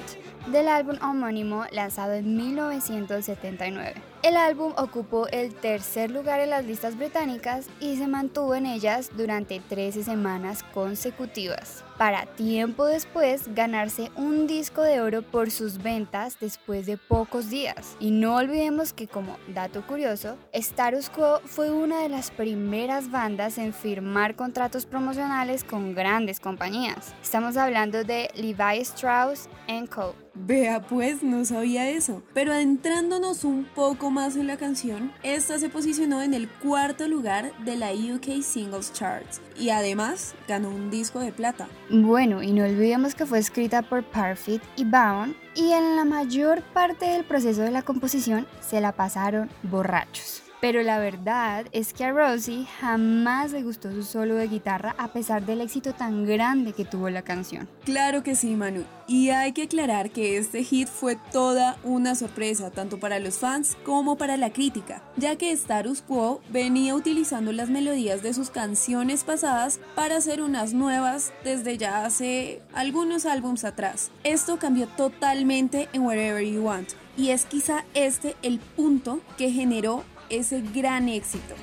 del 0.47 0.67
álbum 0.67 0.95
homónimo 1.01 1.65
lanzado 1.71 2.13
en 2.13 2.35
1979. 2.35 3.95
El 4.25 4.37
álbum 4.37 4.73
ocupó 4.77 5.27
el 5.27 5.53
tercer 5.53 6.09
lugar 6.09 6.39
en 6.39 6.49
las 6.49 6.65
listas 6.65 6.97
británicas 6.97 7.67
y 7.79 7.95
se 7.97 8.07
mantuvo 8.07 8.55
en 8.55 8.65
ellas 8.65 9.11
durante 9.15 9.59
13 9.59 10.03
semanas 10.03 10.63
consecutivas, 10.73 11.83
para 11.99 12.25
tiempo 12.25 12.85
después 12.85 13.53
ganarse 13.53 14.09
un 14.15 14.47
disco 14.47 14.81
de 14.81 14.99
oro 14.99 15.21
por 15.21 15.51
sus 15.51 15.77
ventas 15.77 16.39
después 16.39 16.87
de 16.87 16.97
pocos 16.97 17.51
días. 17.51 17.95
Y 17.99 18.09
no 18.09 18.37
olvidemos 18.37 18.93
que 18.93 19.07
como 19.07 19.37
dato 19.49 19.85
curioso, 19.85 20.37
Status 20.53 21.11
Quo 21.11 21.39
fue 21.45 21.69
una 21.69 22.01
de 22.01 22.09
las 22.09 22.31
primeras 22.31 23.11
bandas 23.11 23.59
en 23.59 23.73
firmar 23.73 24.35
contratos 24.35 24.87
promocionales 24.87 25.63
con 25.63 25.93
grandes 25.93 26.39
compañías. 26.39 27.13
Estamos 27.21 27.57
hablando 27.57 28.03
de 28.03 28.31
Levi 28.33 28.79
Strauss 28.81 29.49
Co. 29.91 30.24
Vea 30.35 30.81
pues, 30.81 31.23
no 31.23 31.45
sabía 31.45 31.89
eso. 31.89 32.21
Pero 32.33 32.51
adentrándonos 32.51 33.43
un 33.43 33.65
poco 33.65 34.11
más 34.11 34.35
en 34.35 34.47
la 34.47 34.57
canción, 34.57 35.11
esta 35.23 35.57
se 35.59 35.69
posicionó 35.69 36.21
en 36.21 36.33
el 36.33 36.49
cuarto 36.49 37.07
lugar 37.07 37.51
de 37.63 37.77
la 37.77 37.91
UK 37.91 38.43
Singles 38.43 38.91
Charts 38.93 39.41
y 39.57 39.69
además 39.69 40.35
ganó 40.47 40.69
un 40.69 40.91
disco 40.91 41.19
de 41.19 41.31
plata. 41.31 41.67
Bueno, 41.89 42.43
y 42.43 42.51
no 42.51 42.65
olvidemos 42.65 43.15
que 43.15 43.25
fue 43.25 43.39
escrita 43.39 43.81
por 43.81 44.03
Parfit 44.03 44.61
y 44.75 44.83
Bound 44.83 45.35
y 45.55 45.71
en 45.71 45.95
la 45.95 46.03
mayor 46.03 46.61
parte 46.73 47.05
del 47.05 47.23
proceso 47.23 47.61
de 47.61 47.71
la 47.71 47.81
composición 47.81 48.45
se 48.59 48.81
la 48.81 48.91
pasaron 48.91 49.49
borrachos. 49.63 50.44
Pero 50.65 50.81
la 50.81 50.97
verdad 50.97 51.67
es 51.73 51.93
que 51.93 52.05
a 52.05 52.11
Rosie 52.11 52.65
jamás 52.79 53.51
le 53.51 53.61
gustó 53.61 53.91
su 53.91 54.01
solo 54.01 54.33
de 54.33 54.47
guitarra 54.47 54.95
a 54.97 55.09
pesar 55.09 55.45
del 55.45 55.61
éxito 55.61 55.93
tan 55.93 56.25
grande 56.25 56.73
que 56.73 56.85
tuvo 56.85 57.07
la 57.11 57.21
canción. 57.21 57.69
Claro 57.83 58.23
que 58.23 58.33
sí, 58.33 58.55
Manu. 58.55 58.83
Y 59.07 59.29
hay 59.29 59.51
que 59.51 59.65
aclarar 59.65 60.09
que 60.09 60.37
este 60.37 60.63
hit 60.63 60.87
fue 60.87 61.19
toda 61.31 61.77
una 61.83 62.15
sorpresa, 62.15 62.71
tanto 62.71 62.99
para 62.99 63.19
los 63.19 63.37
fans 63.37 63.77
como 63.85 64.17
para 64.17 64.37
la 64.37 64.51
crítica, 64.51 65.03
ya 65.17 65.35
que 65.35 65.51
Status 65.51 66.01
Quo 66.01 66.41
venía 66.49 66.95
utilizando 66.95 67.51
las 67.51 67.69
melodías 67.69 68.23
de 68.23 68.33
sus 68.33 68.49
canciones 68.49 69.23
pasadas 69.23 69.79
para 69.93 70.17
hacer 70.17 70.41
unas 70.41 70.73
nuevas 70.73 71.31
desde 71.43 71.77
ya 71.77 72.05
hace 72.05 72.63
algunos 72.73 73.27
álbums 73.27 73.65
atrás. 73.65 74.09
Esto 74.23 74.57
cambió 74.57 74.87
totalmente 74.87 75.89
en 75.93 76.01
Wherever 76.01 76.43
You 76.43 76.63
Want, 76.63 76.89
y 77.17 77.29
es 77.29 77.45
quizá 77.45 77.85
este 77.93 78.35
el 78.41 78.57
punto 78.57 79.21
que 79.37 79.51
generó 79.51 80.03
ese 80.29 80.61
gran 80.61 81.07
éxito. 81.09 81.55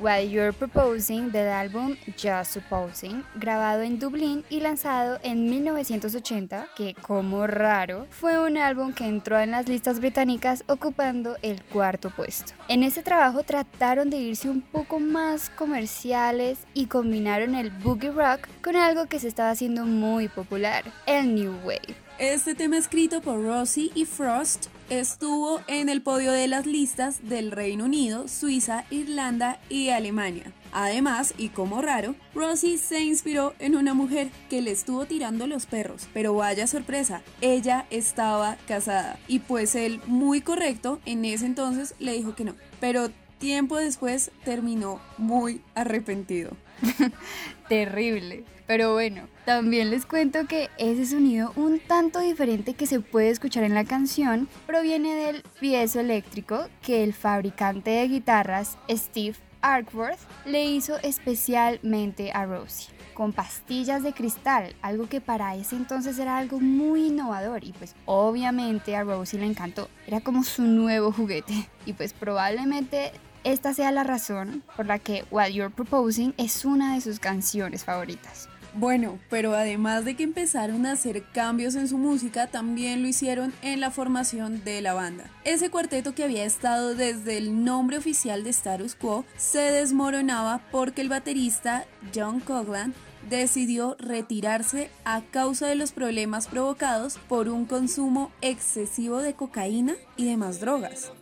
While 0.00 0.30
You're 0.30 0.52
Proposing 0.54 1.30
del 1.30 1.48
álbum 1.48 1.94
Just 2.20 2.54
Supposing, 2.54 3.22
grabado 3.34 3.82
en 3.82 3.98
Dublín 3.98 4.44
y 4.48 4.60
lanzado 4.60 5.18
en 5.22 5.50
1980, 5.50 6.68
que 6.74 6.94
como 6.94 7.46
raro, 7.46 8.06
fue 8.08 8.38
un 8.38 8.56
álbum 8.56 8.94
que 8.94 9.06
entró 9.06 9.38
en 9.38 9.50
las 9.50 9.68
listas 9.68 10.00
británicas 10.00 10.64
ocupando 10.68 11.36
el 11.42 11.62
cuarto 11.64 12.08
puesto. 12.08 12.54
En 12.68 12.82
este 12.82 13.02
trabajo 13.02 13.42
trataron 13.42 14.08
de 14.08 14.16
irse 14.16 14.48
un 14.48 14.62
poco 14.62 15.00
más 15.00 15.50
comerciales 15.50 16.58
y 16.72 16.86
combinaron 16.86 17.54
el 17.54 17.70
boogie 17.70 18.10
rock 18.10 18.48
con 18.62 18.76
algo 18.76 19.04
que 19.06 19.18
se 19.18 19.28
estaba 19.28 19.50
haciendo 19.50 19.84
muy 19.84 20.28
popular, 20.28 20.82
el 21.06 21.34
New 21.34 21.54
Wave. 21.62 22.09
Este 22.20 22.54
tema 22.54 22.76
escrito 22.76 23.22
por 23.22 23.42
Rosie 23.42 23.90
y 23.94 24.04
Frost 24.04 24.66
estuvo 24.90 25.62
en 25.68 25.88
el 25.88 26.02
podio 26.02 26.32
de 26.32 26.48
las 26.48 26.66
listas 26.66 27.26
del 27.26 27.50
Reino 27.50 27.86
Unido, 27.86 28.28
Suiza, 28.28 28.84
Irlanda 28.90 29.58
y 29.70 29.88
Alemania. 29.88 30.52
Además, 30.70 31.32
y 31.38 31.48
como 31.48 31.80
raro, 31.80 32.14
Rosie 32.34 32.76
se 32.76 33.00
inspiró 33.00 33.54
en 33.58 33.74
una 33.74 33.94
mujer 33.94 34.28
que 34.50 34.60
le 34.60 34.70
estuvo 34.70 35.06
tirando 35.06 35.46
los 35.46 35.64
perros, 35.64 36.08
pero 36.12 36.34
vaya 36.34 36.66
sorpresa, 36.66 37.22
ella 37.40 37.86
estaba 37.88 38.58
casada 38.68 39.18
y 39.26 39.38
pues 39.38 39.74
él, 39.74 40.02
muy 40.04 40.42
correcto, 40.42 41.00
en 41.06 41.24
ese 41.24 41.46
entonces 41.46 41.94
le 42.00 42.12
dijo 42.12 42.34
que 42.34 42.44
no, 42.44 42.54
pero 42.80 43.08
tiempo 43.38 43.78
después 43.78 44.30
terminó 44.44 45.00
muy 45.16 45.62
arrepentido. 45.74 46.50
Terrible. 47.70 48.44
Pero 48.70 48.92
bueno, 48.92 49.22
también 49.46 49.90
les 49.90 50.06
cuento 50.06 50.46
que 50.46 50.70
ese 50.78 51.04
sonido 51.04 51.52
un 51.56 51.80
tanto 51.80 52.20
diferente 52.20 52.74
que 52.74 52.86
se 52.86 53.00
puede 53.00 53.30
escuchar 53.30 53.64
en 53.64 53.74
la 53.74 53.84
canción 53.84 54.48
proviene 54.64 55.16
del 55.16 55.42
piezo 55.58 55.98
eléctrico 55.98 56.68
que 56.80 57.02
el 57.02 57.12
fabricante 57.12 57.90
de 57.90 58.06
guitarras 58.06 58.78
Steve 58.88 59.34
Arkworth 59.60 60.20
le 60.44 60.66
hizo 60.66 60.98
especialmente 61.02 62.30
a 62.30 62.46
Rosie 62.46 62.94
con 63.12 63.32
pastillas 63.32 64.04
de 64.04 64.12
cristal, 64.12 64.72
algo 64.82 65.08
que 65.08 65.20
para 65.20 65.56
ese 65.56 65.74
entonces 65.74 66.16
era 66.20 66.38
algo 66.38 66.60
muy 66.60 67.08
innovador 67.08 67.64
y 67.64 67.72
pues 67.72 67.96
obviamente 68.04 68.94
a 68.94 69.02
Rosie 69.02 69.40
le 69.40 69.46
encantó, 69.46 69.88
era 70.06 70.20
como 70.20 70.44
su 70.44 70.62
nuevo 70.62 71.10
juguete 71.10 71.68
y 71.86 71.94
pues 71.94 72.12
probablemente 72.12 73.10
esta 73.42 73.74
sea 73.74 73.90
la 73.90 74.04
razón 74.04 74.62
por 74.76 74.86
la 74.86 75.00
que 75.00 75.24
While 75.32 75.52
You're 75.52 75.74
Proposing 75.74 76.34
es 76.36 76.64
una 76.64 76.94
de 76.94 77.00
sus 77.00 77.18
canciones 77.18 77.84
favoritas. 77.84 78.48
Bueno, 78.74 79.18
pero 79.28 79.54
además 79.54 80.04
de 80.04 80.14
que 80.14 80.22
empezaron 80.22 80.86
a 80.86 80.92
hacer 80.92 81.24
cambios 81.32 81.74
en 81.74 81.88
su 81.88 81.98
música, 81.98 82.46
también 82.46 83.02
lo 83.02 83.08
hicieron 83.08 83.52
en 83.62 83.80
la 83.80 83.90
formación 83.90 84.62
de 84.64 84.80
la 84.80 84.94
banda. 84.94 85.24
Ese 85.44 85.70
cuarteto 85.70 86.14
que 86.14 86.24
había 86.24 86.44
estado 86.44 86.94
desde 86.94 87.36
el 87.36 87.64
nombre 87.64 87.98
oficial 87.98 88.44
de 88.44 88.50
Status 88.50 88.94
Quo 88.94 89.24
se 89.36 89.58
desmoronaba 89.60 90.60
porque 90.70 91.00
el 91.00 91.08
baterista 91.08 91.84
John 92.14 92.40
Coglan 92.40 92.94
decidió 93.28 93.96
retirarse 93.98 94.90
a 95.04 95.20
causa 95.22 95.66
de 95.66 95.74
los 95.74 95.92
problemas 95.92 96.46
provocados 96.46 97.18
por 97.28 97.48
un 97.48 97.66
consumo 97.66 98.30
excesivo 98.40 99.18
de 99.18 99.34
cocaína 99.34 99.94
y 100.16 100.26
demás 100.26 100.60
drogas. 100.60 101.12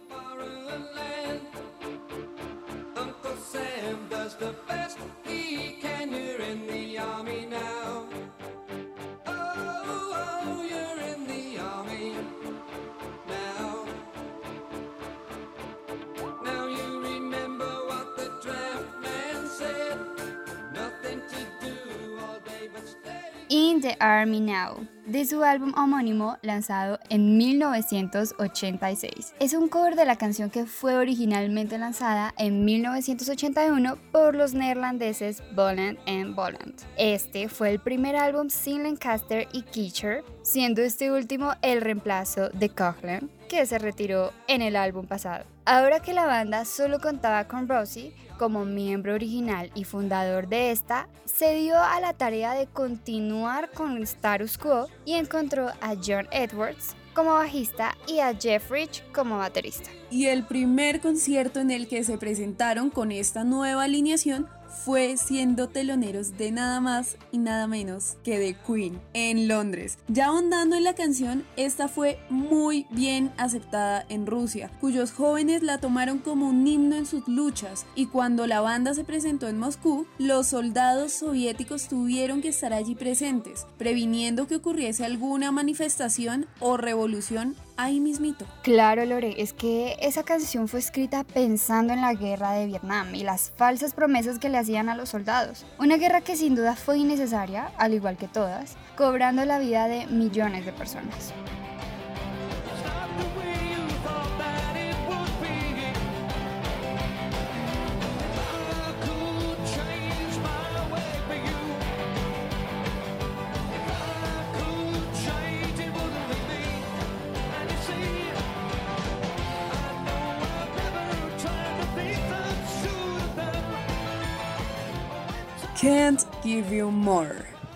The 23.89 23.97
Army 24.01 24.41
Now, 24.41 24.87
de 25.07 25.25
su 25.25 25.43
álbum 25.43 25.73
homónimo 25.75 26.37
lanzado 26.43 27.01
en 27.09 27.39
1986. 27.39 29.35
Es 29.41 29.55
un 29.55 29.69
cover 29.69 29.97
de 29.97 30.05
la 30.05 30.17
canción 30.17 30.51
que 30.51 30.67
fue 30.67 30.95
originalmente 30.97 31.79
lanzada 31.79 32.35
en 32.37 32.67
1981 32.67 33.97
por 34.13 34.35
los 34.35 34.53
neerlandeses 34.53 35.43
Bolland 35.55 35.99
and 36.07 36.35
Bolland. 36.35 36.75
Este 36.99 37.49
fue 37.49 37.71
el 37.71 37.81
primer 37.81 38.15
álbum 38.15 38.51
sin 38.51 38.83
Lancaster 38.83 39.49
y 39.55 39.63
Kitcher, 39.63 40.23
siendo 40.43 40.83
este 40.83 41.11
último 41.11 41.53
el 41.63 41.81
reemplazo 41.81 42.51
de 42.51 42.69
Coughlin, 42.69 43.31
que 43.49 43.65
se 43.65 43.79
retiró 43.79 44.35
en 44.49 44.61
el 44.61 44.77
álbum 44.77 45.07
pasado. 45.07 45.47
Ahora 45.71 46.01
que 46.01 46.15
la 46.15 46.25
banda 46.25 46.65
solo 46.65 46.99
contaba 46.99 47.47
con 47.47 47.69
Rosie 47.69 48.15
como 48.39 48.65
miembro 48.65 49.13
original 49.13 49.71
y 49.75 49.85
fundador 49.85 50.49
de 50.49 50.71
esta, 50.71 51.11
se 51.27 51.57
dio 51.57 51.77
a 51.77 52.01
la 52.01 52.15
tarea 52.15 52.55
de 52.55 52.67
continuar 52.67 53.71
con 53.73 53.99
el 53.99 54.05
status 54.05 54.57
quo 54.57 54.87
y 55.05 55.13
encontró 55.13 55.69
a 55.83 55.95
John 56.03 56.27
Edwards 56.33 56.97
como 57.13 57.35
bajista 57.35 57.99
y 58.07 58.21
a 58.21 58.35
Jeff 58.35 58.71
Rich 58.71 59.03
como 59.13 59.37
baterista. 59.37 59.91
Y 60.11 60.25
el 60.29 60.47
primer 60.47 61.03
concierto 61.03 61.61
en 61.61 61.71
el 61.71 61.87
que 61.87 62.03
se 62.03 62.17
presentaron 62.17 62.89
con 62.89 63.13
esta 63.13 63.45
nueva 63.45 63.85
alineación 63.85 64.49
fue 64.69 65.17
siendo 65.17 65.69
teloneros 65.69 66.37
de 66.37 66.51
nada 66.53 66.81
más 66.81 67.17
y 67.33 67.39
nada 67.39 67.67
menos 67.67 68.17
que 68.23 68.39
de 68.39 68.55
Queen 68.55 69.01
en 69.15 69.49
Londres. 69.49 69.99
Ya 70.09 70.27
ahondando 70.27 70.77
en 70.77 70.85
la 70.85 70.95
canción, 70.95 71.45
esta 71.57 71.89
fue 71.89 72.19
muy 72.31 72.87
bien 72.91 73.33
aceptada 73.37 74.05
en 74.09 74.27
Rusia, 74.27 74.71
cuyos 74.81 75.13
jóvenes 75.13 75.63
la 75.63 75.79
tomaron 75.79 76.19
como 76.19 76.49
un 76.49 76.67
himno 76.67 76.97
en 76.97 77.07
sus 77.07 77.27
luchas 77.29 77.87
y 77.95 78.07
cuando 78.07 78.47
la 78.47 78.61
banda 78.61 78.95
se 78.95 79.05
presentó 79.05 79.49
en 79.49 79.59
Moscú, 79.59 80.07
los 80.19 80.49
soldados 80.49 81.13
soviéticos 81.13 81.89
tuvieron 81.89 82.43
que 82.43 82.49
estar 82.49 82.73
allí 82.73 82.95
presentes, 82.95 83.67
previniendo 83.79 84.47
que 84.47 84.57
ocurriese 84.57 85.05
alguna 85.05 85.53
manifestación 85.53 86.47
o 86.61 86.77
revolución 86.77 87.57
ahí 87.79 88.01
mismito. 88.01 88.45
Claro, 88.63 89.07
Lore, 89.07 89.41
es 89.41 89.55
que 89.55 89.97
esa 90.01 90.25
canción 90.25 90.69
fue 90.69 90.81
escrita 90.81 91.25
pensando 91.25 91.95
en 91.95 92.03
la 92.03 92.13
guerra 92.13 92.53
de 92.53 92.67
Vietnam 92.67 93.15
y 93.15 93.23
las 93.23 93.53
falsas 93.57 93.95
promesas 93.95 94.39
que 94.39 94.51
le 94.51 94.59
hacían 94.59 94.91
a 94.91 94.97
los 94.97 95.09
soldados. 95.09 95.65
Una 95.79 95.97
guerra 95.97 96.21
que 96.21 96.37
sin 96.37 96.55
duda 96.55 96.77
fue 96.77 96.99
innecesaria, 96.99 97.73
al 97.79 97.95
igual 97.95 98.19
que 98.19 98.29
todas, 98.29 98.77
cobrando 98.97 99.45
la 99.47 99.59
vida 99.59 99.89
de 99.89 100.07
millones 100.07 100.67
de 100.67 100.73
personas. 100.73 101.33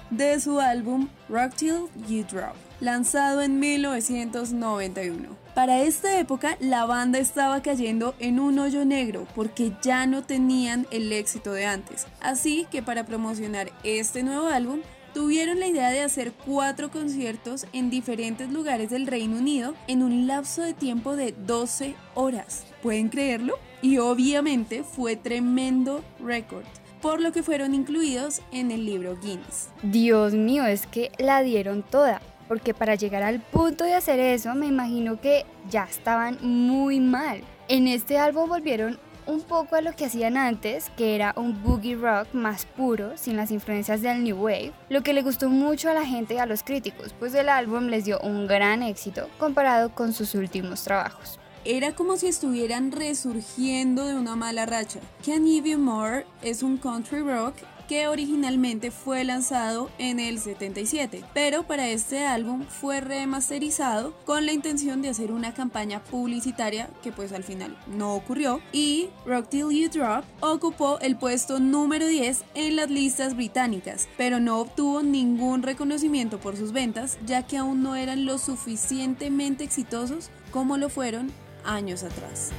De 0.09 0.41
su 0.41 0.59
álbum 0.59 1.11
Rock 1.29 1.55
Till 1.57 1.85
You 2.09 2.25
Drop, 2.25 2.55
lanzado 2.81 3.43
en 3.43 3.61
1991. 3.61 5.29
Para 5.55 5.83
esta 5.83 6.19
época 6.19 6.57
la 6.59 6.87
banda 6.87 7.19
estaba 7.19 7.61
cayendo 7.61 8.15
en 8.19 8.41
un 8.41 8.59
hoyo 8.59 8.87
negro 8.87 9.27
porque 9.35 9.73
ya 9.83 10.07
no 10.07 10.23
tenían 10.23 10.87
el 10.91 11.13
éxito 11.13 11.53
de 11.53 11.67
antes, 11.67 12.07
así 12.23 12.67
que 12.71 12.83
para 12.83 13.05
promocionar 13.05 13.71
este 13.85 14.23
nuevo 14.23 14.47
álbum 14.47 14.81
tuvieron 15.13 15.61
la 15.61 15.67
idea 15.67 15.91
de 15.91 16.01
hacer 16.01 16.33
cuatro 16.33 16.91
conciertos 16.91 17.67
en 17.75 17.91
diferentes 17.91 18.51
lugares 18.51 18.89
del 18.89 19.07
Reino 19.07 19.37
Unido 19.37 19.75
en 19.87 20.03
un 20.03 20.27
lapso 20.27 20.63
de 20.63 20.73
tiempo 20.73 21.15
de 21.15 21.33
12 21.33 21.95
horas. 22.15 22.65
¿Pueden 22.83 23.11
creerlo? 23.11 23.59
Y 23.83 23.99
obviamente 23.99 24.83
fue 24.83 25.17
tremendo 25.17 26.03
récord 26.25 26.65
por 27.03 27.21
lo 27.21 27.33
que 27.33 27.43
fueron 27.43 27.75
incluidos 27.75 28.41
en 28.53 28.71
el 28.71 28.87
libro 28.87 29.19
Guinness. 29.21 29.69
Dios 29.83 30.33
mío, 30.33 30.65
es 30.65 30.87
que 30.87 31.11
la 31.19 31.43
dieron 31.43 31.83
toda, 31.83 32.23
porque 32.49 32.73
para 32.73 32.95
llegar 32.95 33.25
al 33.25 33.41
punto 33.41 33.85
de 33.85 33.95
hacer 33.95 34.21
eso 34.21 34.55
me 34.55 34.67
imagino 34.67 35.21
que 35.21 35.45
ya 35.69 35.85
estaban 35.85 36.39
muy 36.41 37.01
mal. 37.01 37.43
En 37.69 37.89
este 37.89 38.19
álbum 38.19 38.49
volvieron 38.49 38.99
un 39.27 39.41
poco 39.43 39.77
a 39.77 39.81
lo 39.81 39.95
que 39.95 40.07
hacían 40.07 40.37
antes, 40.37 40.91
que 40.97 41.15
era 41.15 41.33
un 41.37 41.63
boogie 41.63 41.97
rock 41.97 42.33
más 42.33 42.67
puro, 42.67 43.17
sin 43.17 43.37
las 43.37 43.51
influencias 43.51 44.03
del 44.03 44.23
New 44.23 44.37
Wave, 44.37 44.73
lo 44.89 45.03
que 45.03 45.13
le 45.13 45.23
gustó 45.23 45.49
mucho 45.49 45.91
a 45.91 45.95
la 45.95 46.05
gente 46.05 46.35
y 46.35 46.39
a 46.39 46.47
los 46.47 46.63
críticos, 46.63 47.15
pues 47.19 47.35
el 47.35 47.49
álbum 47.49 47.87
les 47.87 48.05
dio 48.05 48.19
un 48.21 48.47
gran 48.47 48.83
éxito 48.83 49.29
comparado 49.39 49.95
con 49.95 50.13
sus 50.13 50.35
últimos 50.35 50.83
trabajos. 50.83 51.39
Era 51.65 51.95
como 51.95 52.17
si 52.17 52.27
estuvieran 52.27 52.91
resurgiendo 52.91 54.05
de 54.05 54.17
una 54.17 54.35
mala 54.35 54.67
racha. 54.67 54.99
Can 55.25 55.47
You 55.47 55.79
More 55.79 56.27
es 56.43 56.65
un 56.65 56.77
country 56.77 57.21
rock 57.21 57.55
que 57.89 58.09
originalmente 58.09 58.91
fue 58.91 59.23
lanzado 59.23 59.91
en 59.99 60.19
el 60.19 60.41
77, 60.41 61.25
pero 61.35 61.65
para 61.65 61.89
este 61.89 62.25
álbum 62.25 62.65
fue 62.65 63.01
remasterizado 63.01 64.15
con 64.25 64.47
la 64.47 64.53
intención 64.53 65.03
de 65.03 65.11
hacer 65.11 65.31
una 65.31 65.55
campaña 65.55 66.03
publicitaria 66.03 66.89
que 67.03 67.13
pues 67.13 67.33
al 67.33 67.45
final 67.45 67.77
no 67.87 68.15
ocurrió 68.15 68.61
y 68.73 69.11
Rock 69.27 69.49
Till 69.51 69.71
You 69.71 69.89
Drop 69.89 70.25
ocupó 70.41 70.99
el 71.01 71.17
puesto 71.17 71.61
número 71.61 72.07
10 72.07 72.45
en 72.55 72.77
las 72.77 72.91
listas 72.91 73.37
británicas, 73.37 74.09
pero 74.17 74.41
no 74.41 74.59
obtuvo 74.59 75.03
ningún 75.03 75.63
reconocimiento 75.63 76.41
por 76.41 76.57
sus 76.57 76.73
ventas 76.73 77.19
ya 77.27 77.47
que 77.47 77.59
aún 77.59 77.83
no 77.83 77.95
eran 77.95 78.25
lo 78.25 78.39
suficientemente 78.39 79.65
exitosos 79.65 80.31
como 80.51 80.77
lo 80.77 80.89
fueron 80.89 81.31
años 81.65 82.03
atrás. 82.03 82.53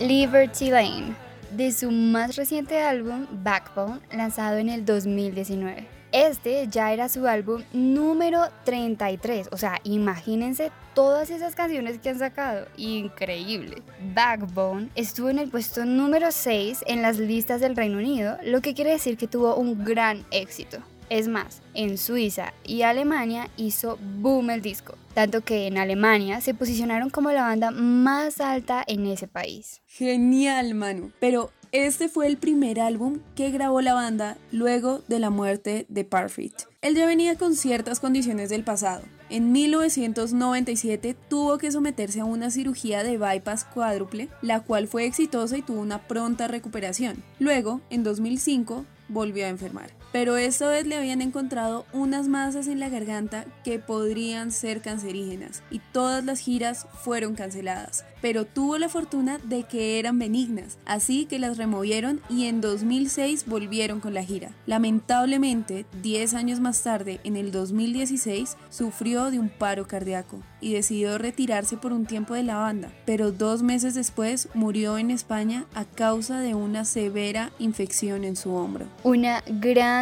Liberty 0.00 0.70
Lane 0.70 1.16
de 1.56 1.72
su 1.72 1.90
más 1.90 2.36
reciente 2.36 2.80
álbum 2.80 3.26
Backbone, 3.42 4.00
lanzado 4.12 4.58
en 4.58 4.68
el 4.68 4.84
2019. 4.84 5.86
Este 6.10 6.68
ya 6.68 6.92
era 6.92 7.08
su 7.08 7.26
álbum 7.26 7.62
número 7.72 8.42
33, 8.64 9.48
o 9.50 9.56
sea, 9.56 9.80
imagínense 9.82 10.70
todas 10.94 11.30
esas 11.30 11.56
canciones 11.56 11.98
que 11.98 12.10
han 12.10 12.18
sacado, 12.18 12.66
increíble. 12.76 13.82
Backbone 14.14 14.90
estuvo 14.94 15.28
en 15.28 15.40
el 15.40 15.50
puesto 15.50 15.84
número 15.84 16.30
6 16.30 16.84
en 16.86 17.02
las 17.02 17.18
listas 17.18 17.60
del 17.60 17.74
Reino 17.74 17.98
Unido, 17.98 18.38
lo 18.44 18.60
que 18.60 18.74
quiere 18.74 18.92
decir 18.92 19.16
que 19.16 19.26
tuvo 19.26 19.56
un 19.56 19.84
gran 19.84 20.24
éxito. 20.30 20.78
Es 21.10 21.28
más, 21.28 21.62
en 21.74 21.98
Suiza 21.98 22.54
y 22.64 22.82
Alemania 22.82 23.48
hizo 23.56 23.98
boom 24.00 24.50
el 24.50 24.62
disco, 24.62 24.94
tanto 25.14 25.42
que 25.42 25.66
en 25.66 25.78
Alemania 25.78 26.40
se 26.40 26.54
posicionaron 26.54 27.08
como 27.08 27.30
la 27.30 27.42
banda 27.42 27.70
más 27.70 28.40
alta 28.40 28.84
en 28.86 29.06
ese 29.06 29.28
país. 29.28 29.80
Genial, 29.86 30.74
Manu. 30.74 31.12
Pero 31.20 31.50
este 31.72 32.08
fue 32.08 32.26
el 32.26 32.36
primer 32.36 32.80
álbum 32.80 33.20
que 33.34 33.50
grabó 33.50 33.80
la 33.80 33.94
banda 33.94 34.36
luego 34.52 35.02
de 35.08 35.18
la 35.18 35.30
muerte 35.30 35.86
de 35.88 36.04
Parfit. 36.04 36.54
Él 36.82 36.94
ya 36.94 37.06
venía 37.06 37.36
con 37.36 37.56
ciertas 37.56 38.00
condiciones 38.00 38.50
del 38.50 38.64
pasado. 38.64 39.02
En 39.30 39.52
1997 39.52 41.16
tuvo 41.28 41.58
que 41.58 41.72
someterse 41.72 42.20
a 42.20 42.24
una 42.24 42.50
cirugía 42.50 43.02
de 43.02 43.16
bypass 43.16 43.64
cuádruple, 43.64 44.28
la 44.42 44.60
cual 44.60 44.86
fue 44.86 45.06
exitosa 45.06 45.56
y 45.56 45.62
tuvo 45.62 45.80
una 45.80 46.06
pronta 46.06 46.46
recuperación. 46.46 47.24
Luego, 47.38 47.80
en 47.90 48.04
2005, 48.04 48.84
volvió 49.08 49.46
a 49.46 49.48
enfermar 49.48 50.03
pero 50.14 50.36
esta 50.36 50.68
vez 50.68 50.86
le 50.86 50.96
habían 50.96 51.20
encontrado 51.22 51.86
unas 51.92 52.28
masas 52.28 52.68
en 52.68 52.78
la 52.78 52.88
garganta 52.88 53.46
que 53.64 53.80
podrían 53.80 54.52
ser 54.52 54.80
cancerígenas 54.80 55.64
y 55.72 55.80
todas 55.90 56.24
las 56.24 56.38
giras 56.38 56.86
fueron 57.02 57.34
canceladas, 57.34 58.04
pero 58.22 58.44
tuvo 58.44 58.78
la 58.78 58.88
fortuna 58.88 59.38
de 59.38 59.64
que 59.64 59.98
eran 59.98 60.20
benignas, 60.20 60.78
así 60.86 61.26
que 61.26 61.40
las 61.40 61.56
removieron 61.56 62.20
y 62.30 62.46
en 62.46 62.60
2006 62.60 63.46
volvieron 63.46 63.98
con 63.98 64.14
la 64.14 64.22
gira. 64.22 64.52
Lamentablemente, 64.66 65.84
10 66.00 66.34
años 66.34 66.60
más 66.60 66.80
tarde, 66.84 67.18
en 67.24 67.34
el 67.34 67.50
2016, 67.50 68.56
sufrió 68.70 69.32
de 69.32 69.40
un 69.40 69.48
paro 69.48 69.88
cardíaco 69.88 70.38
y 70.60 70.74
decidió 70.74 71.18
retirarse 71.18 71.76
por 71.76 71.92
un 71.92 72.06
tiempo 72.06 72.34
de 72.34 72.44
la 72.44 72.56
banda, 72.56 72.92
pero 73.04 73.32
dos 73.32 73.64
meses 73.64 73.94
después 73.94 74.48
murió 74.54 74.96
en 74.96 75.10
España 75.10 75.66
a 75.74 75.84
causa 75.84 76.38
de 76.38 76.54
una 76.54 76.84
severa 76.84 77.50
infección 77.58 78.22
en 78.22 78.36
su 78.36 78.54
hombro. 78.54 78.86
Una 79.02 79.42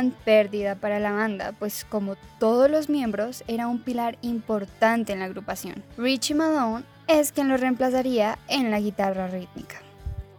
gran 0.02 0.10
pérdida 0.24 0.74
para 0.74 0.98
la 0.98 1.12
banda, 1.12 1.52
pues 1.58 1.84
como 1.84 2.16
todos 2.38 2.68
los 2.70 2.88
miembros 2.88 3.44
era 3.46 3.68
un 3.68 3.78
pilar 3.80 4.18
importante 4.22 5.12
en 5.12 5.20
la 5.20 5.26
agrupación. 5.26 5.82
Richie 5.96 6.34
Malone 6.34 6.84
es 7.06 7.30
quien 7.30 7.48
lo 7.48 7.56
reemplazaría 7.56 8.38
en 8.48 8.70
la 8.70 8.80
guitarra 8.80 9.28
rítmica. 9.28 9.76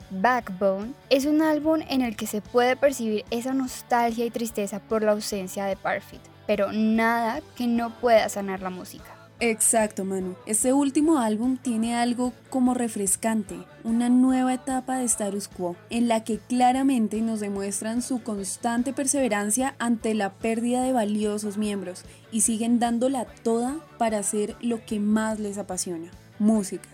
Backbone 0.10 0.93
es 1.10 1.26
un 1.26 1.41
álbum 1.41 1.80
en 1.89 2.02
el 2.02 2.15
que 2.15 2.28
se 2.28 2.41
puede 2.41 2.76
percibir 2.76 3.26
esa 3.32 3.54
nostalgia 3.54 4.26
y 4.26 4.32
tristeza 4.32 4.80
por 4.80 5.02
la 5.02 5.13
ausencia 5.13 5.65
de 5.65 5.76
Parfit, 5.76 6.21
pero 6.45 6.71
nada 6.71 7.41
que 7.56 7.65
no 7.67 7.89
pueda 7.99 8.28
sanar 8.30 8.62
la 8.62 8.69
música. 8.69 9.12
Exacto, 9.45 10.06
Manu. 10.06 10.38
Este 10.45 10.71
último 10.71 11.17
álbum 11.17 11.58
tiene 11.58 11.97
algo 11.97 12.32
como 12.49 12.73
refrescante, 12.73 13.56
una 13.84 14.08
nueva 14.08 14.53
etapa 14.53 14.95
de 14.95 15.03
status 15.03 15.49
quo, 15.49 15.75
en 15.89 16.08
la 16.08 16.23
que 16.23 16.39
claramente 16.39 17.19
nos 17.19 17.41
demuestran 17.41 18.01
su 18.01 18.23
constante 18.23 18.93
perseverancia 18.93 19.75
ante 19.79 20.13
la 20.13 20.32
pérdida 20.32 20.82
de 20.82 20.93
valiosos 20.93 21.58
miembros 21.58 22.06
y 22.32 22.39
siguen 22.39 22.79
dándola 22.79 23.25
toda 23.25 23.75
para 23.97 24.19
hacer 24.19 24.56
lo 24.62 24.86
que 24.86 25.01
más 25.01 25.41
les 25.41 25.58
apasiona, 25.58 26.10
música. 26.39 26.88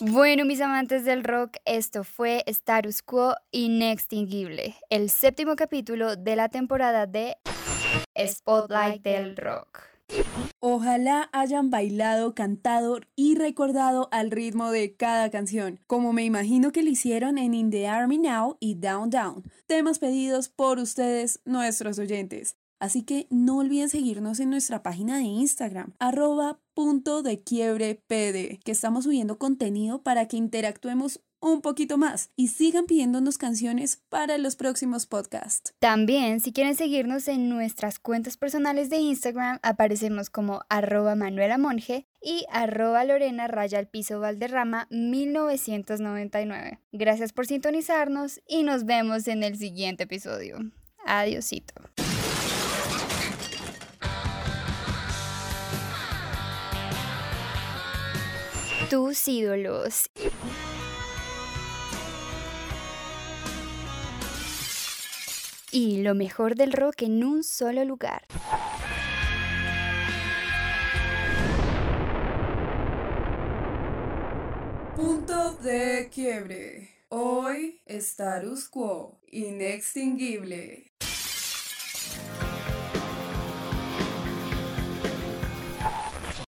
Bueno, 0.00 0.44
mis 0.44 0.60
amantes 0.60 1.06
del 1.06 1.24
rock, 1.24 1.56
esto 1.64 2.04
fue 2.04 2.44
Status 2.44 3.00
Quo 3.00 3.36
Inextinguible, 3.52 4.76
el 4.90 5.08
séptimo 5.08 5.56
capítulo 5.56 6.16
de 6.16 6.36
la 6.36 6.50
temporada 6.50 7.06
de 7.06 7.38
Spotlight 8.18 9.02
del 9.02 9.34
Rock. 9.34 9.89
Ojalá 10.60 11.30
hayan 11.32 11.70
bailado, 11.70 12.34
cantado 12.34 13.00
y 13.16 13.34
recordado 13.34 14.08
al 14.12 14.30
ritmo 14.30 14.70
de 14.70 14.94
cada 14.94 15.30
canción, 15.30 15.80
como 15.86 16.12
me 16.12 16.24
imagino 16.24 16.72
que 16.72 16.82
lo 16.82 16.90
hicieron 16.90 17.38
en 17.38 17.54
In 17.54 17.70
the 17.70 17.88
Army 17.88 18.18
Now 18.18 18.56
y 18.60 18.74
Down 18.74 19.10
Down, 19.10 19.42
temas 19.66 19.98
pedidos 19.98 20.48
por 20.48 20.78
ustedes, 20.78 21.40
nuestros 21.44 21.98
oyentes. 21.98 22.56
Así 22.80 23.02
que 23.02 23.26
no 23.30 23.58
olviden 23.58 23.90
seguirnos 23.90 24.40
en 24.40 24.48
nuestra 24.48 24.82
página 24.82 25.18
de 25.18 25.24
Instagram, 25.24 25.92
arroba 25.98 26.60
punto 26.72 27.22
de 27.22 27.42
quiebre 27.42 28.02
pd, 28.06 28.58
que 28.64 28.72
estamos 28.72 29.04
subiendo 29.04 29.38
contenido 29.38 30.02
para 30.02 30.28
que 30.28 30.38
interactuemos 30.38 31.20
un 31.40 31.60
poquito 31.62 31.98
más 31.98 32.30
y 32.36 32.48
sigan 32.48 32.86
pidiéndonos 32.86 33.38
canciones 33.38 34.02
para 34.08 34.38
los 34.38 34.56
próximos 34.56 35.06
podcasts. 35.06 35.74
También, 35.78 36.40
si 36.40 36.52
quieren 36.52 36.74
seguirnos 36.74 37.28
en 37.28 37.48
nuestras 37.48 37.98
cuentas 37.98 38.36
personales 38.36 38.90
de 38.90 38.98
Instagram, 38.98 39.58
aparecemos 39.62 40.30
como 40.30 40.62
arroba 40.68 41.14
Manuela 41.14 41.58
Monge 41.58 42.06
y 42.22 42.44
arroba 42.50 43.04
Lorena 43.04 43.46
Raya 43.48 43.78
al 43.78 43.88
Piso 43.88 44.20
Valderrama 44.20 44.86
1999. 44.90 46.80
Gracias 46.92 47.32
por 47.32 47.46
sintonizarnos 47.46 48.40
y 48.46 48.62
nos 48.62 48.84
vemos 48.84 49.26
en 49.28 49.42
el 49.42 49.56
siguiente 49.56 50.04
episodio. 50.04 50.58
Adiosito. 51.06 51.74
tus 58.90 59.28
ídolos. 59.28 60.10
Y 65.72 66.02
lo 66.02 66.16
mejor 66.16 66.56
del 66.56 66.72
rock 66.72 67.02
en 67.02 67.22
un 67.22 67.44
solo 67.44 67.84
lugar. 67.84 68.26
Punto 74.96 75.52
de 75.62 76.08
quiebre. 76.12 76.90
Hoy, 77.08 77.80
status 77.86 78.68
quo, 78.68 79.20
inextinguible. 79.30 80.90